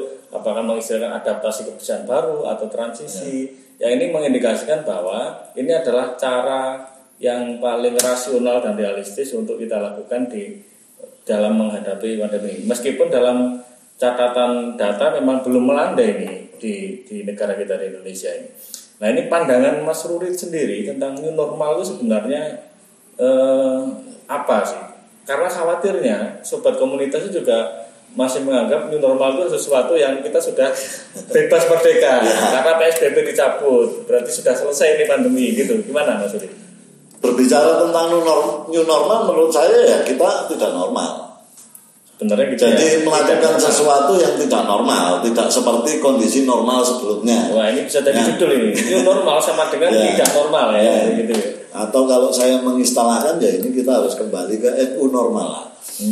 apakah 0.47 0.63
mengistilahkan 0.63 1.27
adaptasi 1.27 1.67
kebiasaan 1.67 2.07
baru 2.07 2.47
atau 2.47 2.71
transisi. 2.71 3.51
Yang 3.83 3.91
ini 3.99 4.05
mengindikasikan 4.15 4.87
bahwa 4.87 5.35
ini 5.59 5.75
adalah 5.75 6.15
cara 6.15 6.87
yang 7.19 7.59
paling 7.59 7.99
rasional 7.99 8.63
dan 8.63 8.79
realistis 8.79 9.35
untuk 9.35 9.59
kita 9.59 9.83
lakukan 9.83 10.31
di 10.31 10.55
dalam 11.27 11.59
menghadapi 11.59 12.23
pandemi. 12.23 12.63
Meskipun 12.63 13.11
dalam 13.11 13.59
catatan 13.99 14.79
data 14.79 15.19
memang 15.19 15.43
belum 15.43 15.67
melandai 15.67 16.15
ini 16.15 16.33
di, 16.63 17.03
di 17.03 17.27
negara 17.27 17.59
kita 17.59 17.75
di 17.83 17.91
Indonesia 17.91 18.31
ini. 18.31 18.49
Nah 19.03 19.11
ini 19.11 19.27
pandangan 19.27 19.83
Mas 19.83 20.07
Rurit 20.07 20.39
sendiri 20.39 20.87
tentang 20.87 21.19
new 21.19 21.35
normal 21.35 21.83
itu 21.83 21.99
sebenarnya 21.99 22.71
eh, 23.19 23.81
apa 24.31 24.59
sih? 24.63 24.83
Karena 25.27 25.51
khawatirnya 25.51 26.47
sobat 26.47 26.79
komunitas 26.79 27.27
juga 27.35 27.86
masih 28.13 28.41
menganggap 28.41 28.87
new 28.87 28.97
normal 28.97 29.35
itu 29.37 29.51
sesuatu 29.53 29.93
yang 29.93 30.21
kita 30.21 30.39
sudah 30.39 30.71
bebas 31.35 31.63
merdeka 31.67 32.23
karena 32.23 32.73
PSBB 32.77 33.17
dicabut 33.27 34.07
berarti 34.07 34.31
sudah 34.31 34.55
selesai 34.55 34.97
ini 34.97 35.05
pandemi 35.05 35.53
gitu 35.53 35.75
gimana 35.83 36.17
Mas 36.17 36.31
Rurit? 36.31 36.53
Berbicara 37.17 37.81
tentang 37.81 38.07
new 38.09 38.23
norm- 38.23 38.69
new 38.69 38.85
normal 38.85 39.27
menurut 39.27 39.51
saya 39.51 39.83
ya 39.83 39.99
kita 40.01 40.47
tidak 40.47 40.71
normal. 40.71 41.27
Sebenarnya 42.17 42.49
gitu 42.49 42.63
Jadi 42.65 42.85
ya. 42.87 42.99
melakukan 43.05 43.37
Tidak- 43.53 43.61
sesuatu 43.61 44.13
yang 44.17 44.35
tidak 44.39 44.65
normal, 44.65 45.21
tidak 45.21 45.53
seperti 45.53 46.01
kondisi 46.01 46.49
normal 46.49 46.81
sebelumnya. 46.81 47.53
Wah 47.53 47.69
ini 47.69 47.85
bisa 47.85 48.01
jadi 48.01 48.17
Ya. 48.17 48.25
judul 48.33 48.51
ini 48.55 48.73
new 48.73 49.01
normal 49.03 49.37
sama 49.37 49.69
dengan 49.69 49.93
Ya. 49.93 50.17
tidak 50.17 50.33
normal 50.33 50.73
ya, 50.73 50.81
Ya. 50.81 51.13
gitu 51.15 51.33
ya. 51.35 51.49
Atau 51.77 52.09
kalau 52.09 52.33
saya 52.33 52.57
mengistilahkan 52.59 53.37
ya 53.37 53.61
ini 53.61 53.69
kita 53.71 54.01
harus 54.01 54.17
kembali 54.17 54.57
ke 54.57 54.71
NU 54.97 55.13
normal 55.13 55.47
lah. 55.47 55.65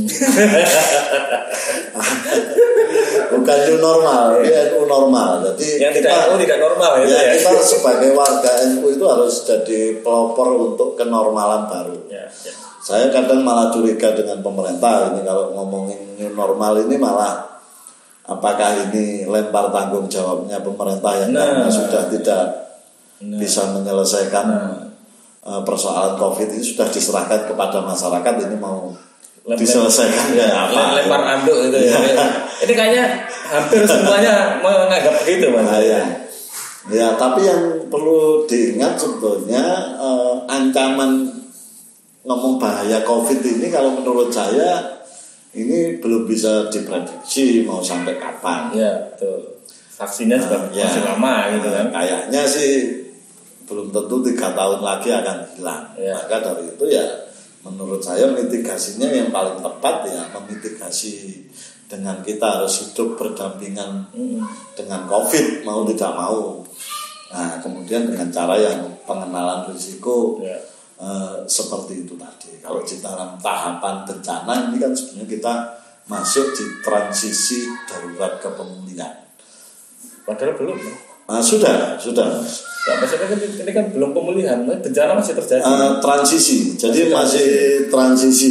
Bukan 3.34 3.58
new 3.68 3.78
normal, 3.82 4.40
ini 4.40 4.50
NU 4.72 4.88
normal. 4.88 5.44
Jadi 5.52 5.82
Yang 5.82 5.92
kita, 6.00 6.08
tidak 6.08 6.30
oh, 6.32 6.38
tidak 6.40 6.58
normal 6.62 6.92
itu 7.04 7.12
ya, 7.12 7.20
ya. 7.20 7.32
kita 7.36 7.50
sebagai 7.60 8.10
warga 8.16 8.50
NU 8.72 8.86
itu 8.88 9.04
harus 9.04 9.44
jadi 9.44 10.00
pelopor 10.00 10.48
untuk 10.72 10.96
kenormalan 10.96 11.68
baru. 11.68 11.96
Ya, 12.08 12.24
ya. 12.30 12.52
Saya 12.84 13.08
kadang 13.08 13.40
malah 13.44 13.72
curiga 13.72 14.12
dengan 14.12 14.44
pemerintah 14.44 15.12
ini 15.12 15.24
kalau 15.24 15.56
ngomongin 15.56 16.20
new 16.20 16.30
normal 16.36 16.76
ini 16.84 16.96
malah 17.00 17.54
apakah 18.24 18.88
ini 18.88 19.24
lempar 19.28 19.68
tanggung 19.72 20.08
jawabnya 20.08 20.60
pemerintah 20.64 21.12
yang 21.20 21.32
Nah. 21.32 21.44
karena 21.44 21.68
sudah 21.68 22.02
tidak 22.08 22.44
Nah. 23.24 23.40
bisa 23.40 23.72
menyelesaikan 23.72 24.46
eh, 25.44 25.62
persoalan 25.64 26.16
covid 26.16 26.48
ini 26.56 26.64
sudah 26.64 26.88
diserahkan 26.88 27.48
kepada 27.48 27.84
masyarakat 27.84 28.34
ini 28.48 28.56
mau 28.56 28.92
Lem- 29.44 29.60
diselesaikan 29.60 30.32
ya 30.32 30.48
apa 30.48 30.96
lempar 30.96 31.20
anduk 31.20 31.58
itu 31.62 31.78
ya. 31.84 32.00
Ini 32.64 32.72
kayaknya 32.72 33.04
hampir 33.46 33.84
semuanya 33.90 34.56
menganggap 34.58 35.20
begitu 35.20 35.52
mas. 35.52 35.64
Nah, 35.64 35.80
ya. 35.80 36.02
ya 36.88 37.06
tapi 37.14 37.44
yang 37.44 37.60
perlu 37.86 38.44
diingat 38.44 38.96
sebetulnya 38.96 39.64
eh, 39.94 40.34
ancaman 40.46 41.28
ngomong 42.22 42.56
bahaya 42.56 43.04
covid 43.04 43.36
ini 43.38 43.68
kalau 43.68 43.92
menurut 43.94 44.32
saya 44.32 44.80
ini 45.52 46.00
belum 46.00 46.24
bisa 46.24 46.66
diprediksi 46.66 47.62
mau 47.62 47.78
sampai 47.78 48.16
kapan 48.16 48.72
Ya 48.72 48.90
betul. 49.06 49.60
Vaksinnya 49.94 50.34
juga 50.36 50.56
Nah, 50.58 50.72
ya. 50.72 50.88
masih 50.88 51.04
lama 51.04 51.34
gitu 51.52 51.68
kan. 51.68 51.86
kayaknya 51.92 52.42
sih 52.42 52.72
belum 53.64 53.88
tentu 53.88 54.24
tiga 54.24 54.50
tahun 54.50 54.80
lagi 54.80 55.12
akan 55.12 55.36
hilang 55.52 55.84
Ya. 55.94 56.16
maka 56.16 56.40
dari 56.42 56.64
itu 56.66 56.84
ya 56.86 57.04
menurut 57.64 57.98
saya 57.98 58.28
mitigasinya 58.28 59.08
yang 59.08 59.32
paling 59.32 59.58
tepat 59.58 60.04
ya 60.06 60.20
memitigasi 60.30 61.40
dengan 61.88 62.20
kita 62.20 62.60
harus 62.60 62.84
hidup 62.84 63.16
berdampingan 63.16 64.04
Mm. 64.12 64.40
dengan 64.76 65.04
covid 65.04 65.64
mau 65.64 65.82
tidak 65.88 66.12
mau 66.12 66.60
nah 67.32 67.58
kemudian 67.58 68.06
dengan 68.06 68.28
cara 68.28 68.54
yang 68.54 68.84
pengenalan 69.02 69.66
risiko 69.68 70.38
Ya. 70.38 70.54
eh, 71.00 71.36
seperti 71.44 72.04
itu 72.04 72.14
tadi 72.14 72.60
kalau 72.60 72.84
di 72.84 73.00
dalam 73.00 73.34
tahapan 73.36 74.04
bencana 74.04 74.70
ini 74.70 74.76
kan 74.78 74.92
sebenarnya 74.92 75.28
kita 75.28 75.54
masuk 76.04 76.52
di 76.52 76.64
transisi 76.84 77.64
darurat 77.88 78.36
kepemulihan 78.38 79.24
Padahal 80.24 80.56
belum. 80.56 80.76
ya. 80.76 80.94
Nah, 81.28 81.40
sudah, 81.40 82.00
sudah. 82.00 82.40
Ya, 82.84 82.92
maksudnya 82.94 83.26
kan 83.26 83.38
ini 83.40 83.72
kan 83.72 83.84
belum 83.90 84.10
pemulihan, 84.12 84.58
bencana 84.60 85.16
masih 85.16 85.32
terjadi. 85.34 85.64
Eh, 85.64 85.92
transisi, 85.98 86.76
jadi 86.76 87.08
Masih 87.08 87.14
masih 87.14 87.48
transisi. 87.88 88.50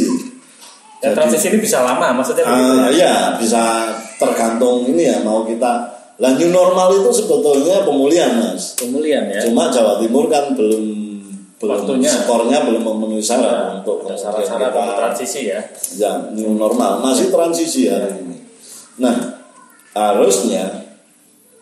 ya, 0.98 1.14
transisi 1.14 1.46
ini 1.48 1.58
bisa 1.58 1.80
lama, 1.80 2.10
maksudnya 2.12 2.42
Eh, 2.42 2.50
begitu 2.50 2.74
ya. 2.98 3.06
ya 3.06 3.14
bisa 3.36 3.62
tergantung 4.16 4.82
ini 4.84 5.06
ya 5.06 5.20
mau 5.20 5.44
kita. 5.44 5.86
Lah 6.16 6.34
new 6.34 6.48
normal 6.48 6.94
itu 6.94 7.10
sebetulnya 7.12 7.82
pemulihan 7.82 8.34
mas. 8.36 8.74
Pemulihan 8.74 9.26
ya. 9.28 9.38
Cuma 9.44 9.66
Jawa 9.68 9.98
Timur 9.98 10.26
kan 10.26 10.50
belum 10.52 10.82
belum 11.54 11.70
Waktunya. 11.80 12.10
skornya 12.10 12.58
belum 12.62 12.82
memenuhi 12.82 13.18
syarat 13.18 13.46
Ya, 13.46 13.62
untuk 13.78 14.02
syarat-syarat 14.04 14.68
untuk 14.68 14.94
transisi 14.96 15.40
ya. 15.46 15.62
ya 15.94 16.10
new 16.30 16.54
normal 16.54 16.98
masih 17.00 17.30
transisi 17.30 17.86
hari 17.86 18.18
ini. 18.20 18.36
Nah 18.98 19.14
harusnya 19.92 20.82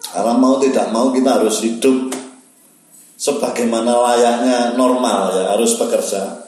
karena 0.05 0.33
mau 0.35 0.57
tidak 0.57 0.89
mau 0.89 1.09
kita 1.11 1.39
harus 1.39 1.61
hidup 1.61 2.13
sebagaimana 3.23 3.95
layaknya 4.03 4.75
normal 4.75 5.31
ya 5.31 5.55
harus 5.55 5.79
bekerja, 5.79 6.43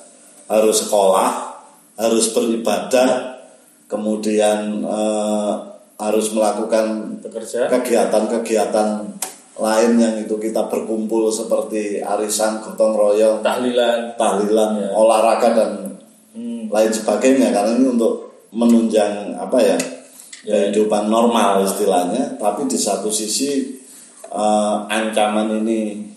harus 0.50 0.82
sekolah, 0.82 1.30
harus 1.94 2.34
beribadah, 2.34 3.38
kemudian 3.86 4.82
eh, 4.82 5.52
harus 5.94 6.34
melakukan 6.34 7.14
Bekerja. 7.22 7.70
kegiatan-kegiatan 7.70 8.88
lain 9.54 9.92
yang 10.02 10.18
itu 10.18 10.34
kita 10.34 10.66
berkumpul 10.66 11.30
seperti 11.30 12.02
arisan, 12.02 12.58
gotong 12.58 12.98
royong, 12.98 13.38
tahlilan. 13.38 14.10
tahlilan, 14.18 14.70
Ya. 14.82 14.88
olahraga 14.90 15.54
dan 15.54 15.70
Hmm. 16.34 16.66
lain 16.66 16.90
sebagainya 16.90 17.54
karena 17.54 17.78
ini 17.78 17.94
untuk 17.94 18.34
menunjang 18.50 19.38
apa 19.38 19.54
ya, 19.62 19.78
Ya. 20.42 20.66
kehidupan 20.66 21.06
normal 21.06 21.62
istilahnya 21.62 22.34
tapi 22.34 22.66
di 22.66 22.74
satu 22.74 23.06
sisi 23.06 23.78
eh, 24.26 24.76
ancaman 24.90 25.62
ini 25.62 26.10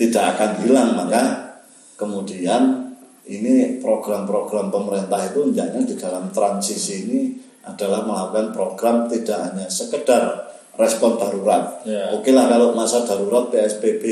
tidak 0.00 0.36
akan 0.36 0.50
hilang 0.64 0.96
maka 0.96 1.52
kemudian 2.00 2.88
ini 3.28 3.76
program-program 3.84 4.72
pemerintah 4.72 5.20
itu 5.28 5.52
hendaknya 5.52 5.84
di 5.84 5.94
dalam 6.00 6.32
transisi 6.32 7.04
ini 7.04 7.20
adalah 7.68 8.08
melakukan 8.08 8.56
program 8.56 8.96
tidak 9.12 9.52
hanya 9.52 9.68
sekedar 9.68 10.48
respon 10.80 11.20
darurat. 11.20 11.84
Ya. 11.84 12.16
Oke 12.16 12.32
lah 12.32 12.48
kalau 12.48 12.72
masa 12.72 13.04
darurat 13.04 13.52
PSBB 13.52 14.04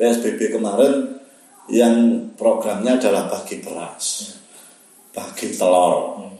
PSBB 0.00 0.56
kemarin 0.56 1.20
yang 1.68 2.26
programnya 2.38 2.96
adalah 2.96 3.28
bagi 3.28 3.60
beras, 3.60 4.32
bagi 5.12 5.52
telur, 5.52 6.16
Hmm. 6.16 6.38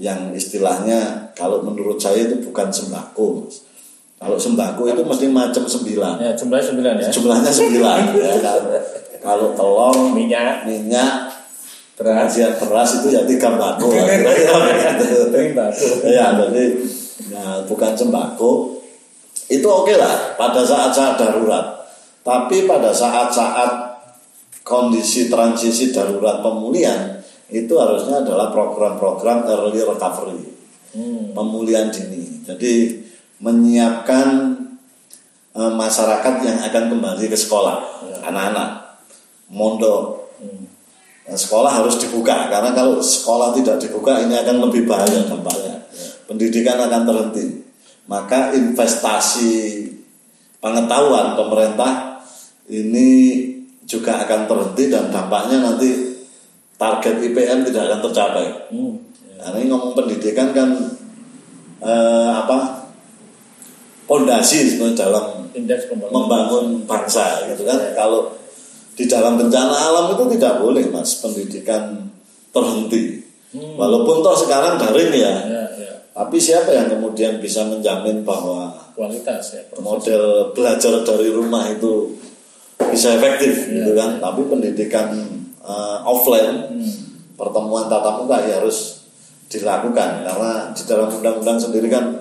yang 0.00 0.34
istilahnya 0.34 1.30
kalau 1.38 1.62
menurut 1.62 2.00
saya 2.02 2.26
itu 2.26 2.42
bukan 2.42 2.72
sembako 2.72 3.46
mas. 3.46 3.69
Kalau 4.20 4.36
sembako 4.36 4.84
itu 4.84 5.00
mesti 5.00 5.26
macam 5.32 5.64
sembilan. 5.64 6.20
Ya, 6.20 6.30
jumlahnya 6.36 6.66
sembilan 6.68 6.94
ya. 7.00 7.08
Jumlahnya 7.08 7.48
sembilan. 7.50 7.98
ya, 8.20 8.34
kan. 8.44 8.60
Kalau 9.20 9.56
telur, 9.56 9.96
Minyak, 10.12 10.68
minyak, 10.68 11.40
beras, 11.96 12.32
kemudian 12.32 12.52
beras 12.56 12.90
itu 13.00 13.08
ya 13.12 13.22
tiga 13.24 13.48
bako. 13.56 13.88
kira-kira 13.92 14.54
begitu. 14.56 15.08
sembako. 15.28 15.88
ya 16.08 16.26
jadi 16.36 16.64
nah, 17.28 17.60
bukan 17.68 17.92
sembako 17.92 18.50
itu 19.52 19.68
oke 19.68 19.92
lah 20.00 20.32
pada 20.40 20.64
saat-saat 20.64 21.20
darurat 21.20 21.84
tapi 22.24 22.64
pada 22.64 22.88
saat-saat 22.88 23.70
kondisi 24.64 25.28
transisi 25.28 25.92
darurat 25.92 26.40
pemulihan 26.40 27.20
itu 27.52 27.76
harusnya 27.76 28.24
adalah 28.24 28.48
program-program 28.48 29.44
early 29.48 29.80
recovery 29.84 30.56
Hmm. 30.90 31.30
pemulihan 31.30 31.86
dini 31.86 32.42
jadi 32.42 32.98
menyiapkan 33.40 34.56
eh, 35.56 35.72
masyarakat 35.72 36.34
yang 36.44 36.58
akan 36.60 36.84
kembali 36.92 37.24
ke 37.26 37.36
sekolah 37.36 37.80
anak-anak 38.24 39.00
mondok 39.50 40.20
Hmm. 40.40 40.64
Nah, 41.28 41.36
sekolah 41.36 41.84
harus 41.84 42.00
dibuka 42.00 42.48
karena 42.48 42.72
kalau 42.72 42.98
sekolah 42.98 43.52
tidak 43.52 43.76
dibuka 43.76 44.24
ini 44.24 44.34
akan 44.40 44.56
lebih 44.66 44.88
bahaya 44.88 45.20
dampaknya. 45.28 45.84
Pendidikan 46.24 46.80
akan 46.80 47.04
terhenti. 47.04 47.60
Maka 48.08 48.56
investasi 48.56 49.86
pengetahuan 50.58 51.38
pemerintah 51.38 52.24
ini 52.66 53.08
juga 53.84 54.24
akan 54.24 54.48
terhenti 54.48 54.84
dan 54.90 55.12
dampaknya 55.12 55.62
nanti 55.62 56.18
target 56.80 57.20
IPM 57.20 57.68
tidak 57.68 57.92
akan 57.92 58.00
tercapai. 58.08 58.46
Hmm. 58.72 58.96
Karena 59.40 59.56
ini 59.60 59.68
ngomong 59.68 59.92
pendidikan 59.92 60.56
kan 60.56 60.72
eh, 61.84 62.30
apa 62.32 62.79
pondasi 64.10 64.74
sebenarnya 64.74 64.98
dalam 65.00 65.24
Indeks 65.50 65.86
membangun 66.10 66.82
bangsa 66.82 67.46
gitu 67.46 67.62
kan 67.62 67.78
kalau 67.94 68.34
di 68.92 69.06
dalam 69.06 69.34
bencana 69.34 69.70
alam 69.72 70.10
itu 70.12 70.34
tidak 70.34 70.58
boleh 70.58 70.90
mas 70.90 71.22
pendidikan 71.22 72.10
terhenti 72.50 73.22
Hmm. 73.50 73.74
walaupun 73.74 74.22
toh 74.22 74.30
sekarang 74.36 74.78
daring 74.78 75.10
ya 75.10 75.34
Ya, 75.42 75.64
ya. 75.74 75.92
tapi 76.14 76.38
siapa 76.38 76.70
yang 76.70 76.86
kemudian 76.86 77.42
bisa 77.42 77.66
menjamin 77.66 78.22
bahwa 78.22 78.70
Kualitas 78.94 79.42
ya. 79.50 79.66
proses. 79.66 79.82
model 79.82 80.22
belajar 80.54 81.02
dari 81.02 81.34
rumah 81.34 81.66
itu 81.66 82.14
bisa 82.78 83.10
efektif 83.12 83.66
Ya, 83.66 83.82
gitu 83.82 83.98
kan 83.98 84.22
tapi 84.22 84.46
pendidikan 84.46 85.10
eh, 85.60 85.98
offline 86.06 86.70
Hmm. 86.70 86.94
pertemuan 87.34 87.90
tatap 87.90 88.22
muka 88.22 88.38
ya 88.38 88.62
harus 88.62 89.02
dilakukan 89.48 90.22
karena 90.22 90.70
di 90.70 90.82
dalam 90.86 91.10
undang-undang 91.10 91.58
sendiri 91.58 91.90
kan 91.90 92.19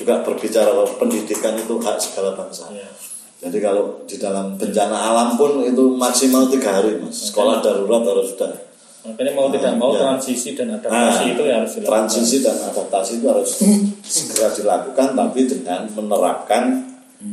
juga 0.00 0.24
berbicara 0.24 0.72
bahwa 0.72 0.88
pendidikan 0.96 1.52
itu 1.60 1.76
hak 1.76 2.00
segala 2.00 2.32
bangsa 2.32 2.72
Ya. 2.72 2.88
jadi 3.44 3.60
kalau 3.60 4.00
di 4.08 4.16
dalam 4.16 4.56
bencana 4.56 4.96
alam 4.96 5.36
pun 5.36 5.60
itu 5.60 5.92
maksimal 5.96 6.48
tiga 6.48 6.80
hari 6.80 6.96
mas. 6.96 7.28
Sekolah 7.28 7.60
darurat 7.60 8.00
harus 8.04 8.32
sudah. 8.32 8.52
Makanya 9.00 9.32
mau 9.32 9.48
tidak 9.48 9.72
ya. 9.72 9.80
mau 9.80 9.92
transisi 9.96 10.52
dan 10.52 10.76
adaptasi 10.76 11.24
itu 11.32 11.42
ya 11.48 11.54
harus 11.60 11.72
dilakukan. 11.72 11.88
transisi 11.88 12.36
dan 12.44 12.56
adaptasi 12.68 13.12
itu 13.16 13.26
harus 13.32 13.50
segera 14.16 14.48
dilakukan, 14.52 15.08
tapi 15.16 15.40
dengan 15.48 15.88
menerapkan 15.88 16.64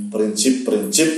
prinsip-prinsip 0.08 1.10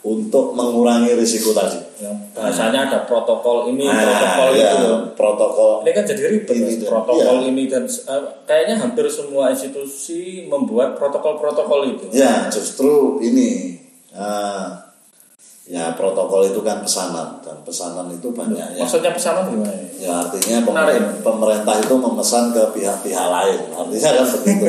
untuk 0.00 0.56
mengurangi 0.56 1.12
risiko 1.12 1.52
tadi. 1.52 1.76
Yang 2.00 2.32
bahasanya 2.32 2.88
ada 2.88 2.98
protokol 3.04 3.68
ini, 3.68 3.84
Nah, 3.84 4.00
protokol 4.00 4.48
ya, 4.56 4.70
itu. 4.72 4.92
protokol 5.12 5.72
Ini 5.84 5.90
kan 5.92 6.04
jadi 6.08 6.22
ribet 6.32 6.56
Ini 6.56 6.72
protokol 6.88 7.36
iya. 7.44 7.48
ini 7.52 7.62
dan 7.68 7.84
eh, 7.84 8.22
kayaknya 8.48 8.74
hampir 8.80 9.04
semua 9.12 9.52
institusi 9.52 10.48
membuat 10.48 10.96
protokol-protokol 10.96 11.80
itu. 11.92 12.04
Ya, 12.16 12.48
justru 12.48 13.20
ini 13.20 13.76
eh, 14.16 14.68
ya 15.70 15.94
protokol 15.94 16.50
itu 16.50 16.58
kan 16.66 16.82
pesanan 16.82 17.38
dan 17.46 17.62
pesanan 17.62 18.10
itu 18.10 18.34
banyak 18.34 18.74
ya. 18.74 18.82
Maksudnya 18.82 19.14
pesanan 19.14 19.46
gimana? 19.46 19.70
Ya 20.02 20.18
artinya 20.26 20.58
pemerintah, 20.66 21.22
pemerintah 21.22 21.74
itu 21.78 21.94
memesan 21.94 22.50
ke 22.50 22.62
pihak-pihak 22.74 23.26
lain. 23.30 23.58
Artinya 23.70 24.10
kan 24.10 24.26
begitu. 24.34 24.64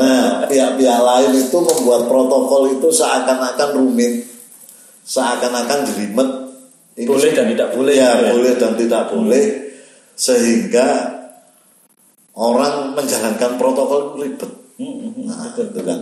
Nah, 0.00 0.48
pihak-pihak 0.48 1.00
lain 1.04 1.30
itu 1.36 1.58
membuat 1.60 2.08
protokol 2.08 2.72
itu 2.72 2.88
seakan-akan 2.88 3.68
rumit, 3.76 4.24
seakan-akan 5.04 5.84
jelimet. 5.92 6.30
Ini 6.96 7.04
Boleh 7.06 7.30
dan 7.36 7.46
tidak 7.52 7.68
boleh. 7.76 7.92
ya, 7.92 8.10
gitu 8.16 8.28
boleh 8.34 8.52
dan 8.56 8.72
tidak 8.80 9.02
boleh 9.12 9.44
sehingga 10.16 10.88
orang 12.36 12.96
menjalankan 12.96 13.56
protokol 13.56 14.16
ribet. 14.16 14.48
Hmm, 14.80 14.96
hmm, 15.12 15.28
Nah, 15.28 15.52
betul. 15.52 15.76
itu 15.76 15.80
kan. 15.84 15.98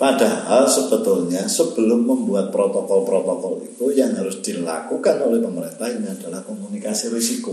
Padahal 0.00 0.64
sebetulnya 0.64 1.44
sebelum 1.44 2.08
membuat 2.08 2.48
protokol-protokol 2.48 3.60
itu 3.68 3.92
yang 3.92 4.16
harus 4.16 4.40
dilakukan 4.40 5.20
oleh 5.20 5.44
pemerintah 5.44 5.92
ini 5.92 6.08
adalah 6.08 6.40
komunikasi 6.40 7.12
risiko. 7.12 7.52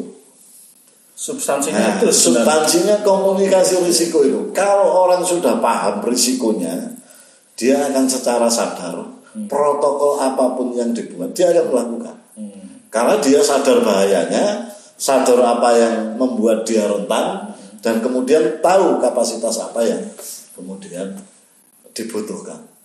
Substansinya 1.12 1.76
Nah, 1.76 1.92
itu 2.00 2.08
substansinya 2.08 3.04
komunikasi 3.04 3.84
risiko 3.84 4.24
itu. 4.24 4.56
Kalau 4.56 4.88
orang 4.96 5.28
sudah 5.28 5.60
paham 5.60 6.00
risikonya, 6.08 6.96
dia 7.60 7.84
akan 7.92 8.08
secara 8.08 8.48
sadar 8.48 8.96
protokol 9.52 10.16
apa 10.24 10.56
pun 10.56 10.72
yang 10.72 10.96
dibuat 10.96 11.36
dia 11.36 11.52
akan 11.52 11.68
melakukan. 11.68 12.16
Hmm. 12.40 12.88
Karena 12.88 13.20
dia 13.20 13.44
sadar 13.44 13.84
bahayanya, 13.84 14.72
sadar 14.96 15.44
apa 15.44 15.70
yang 15.76 16.16
membuat 16.16 16.64
dia 16.64 16.88
rentan, 16.88 17.52
dan 17.84 18.00
kemudian 18.00 18.64
tahu 18.64 19.04
kapasitas 19.04 19.60
apa 19.60 19.84
yang 19.84 20.00
kemudian 20.56 21.12
dibutuhkan. 21.98 22.77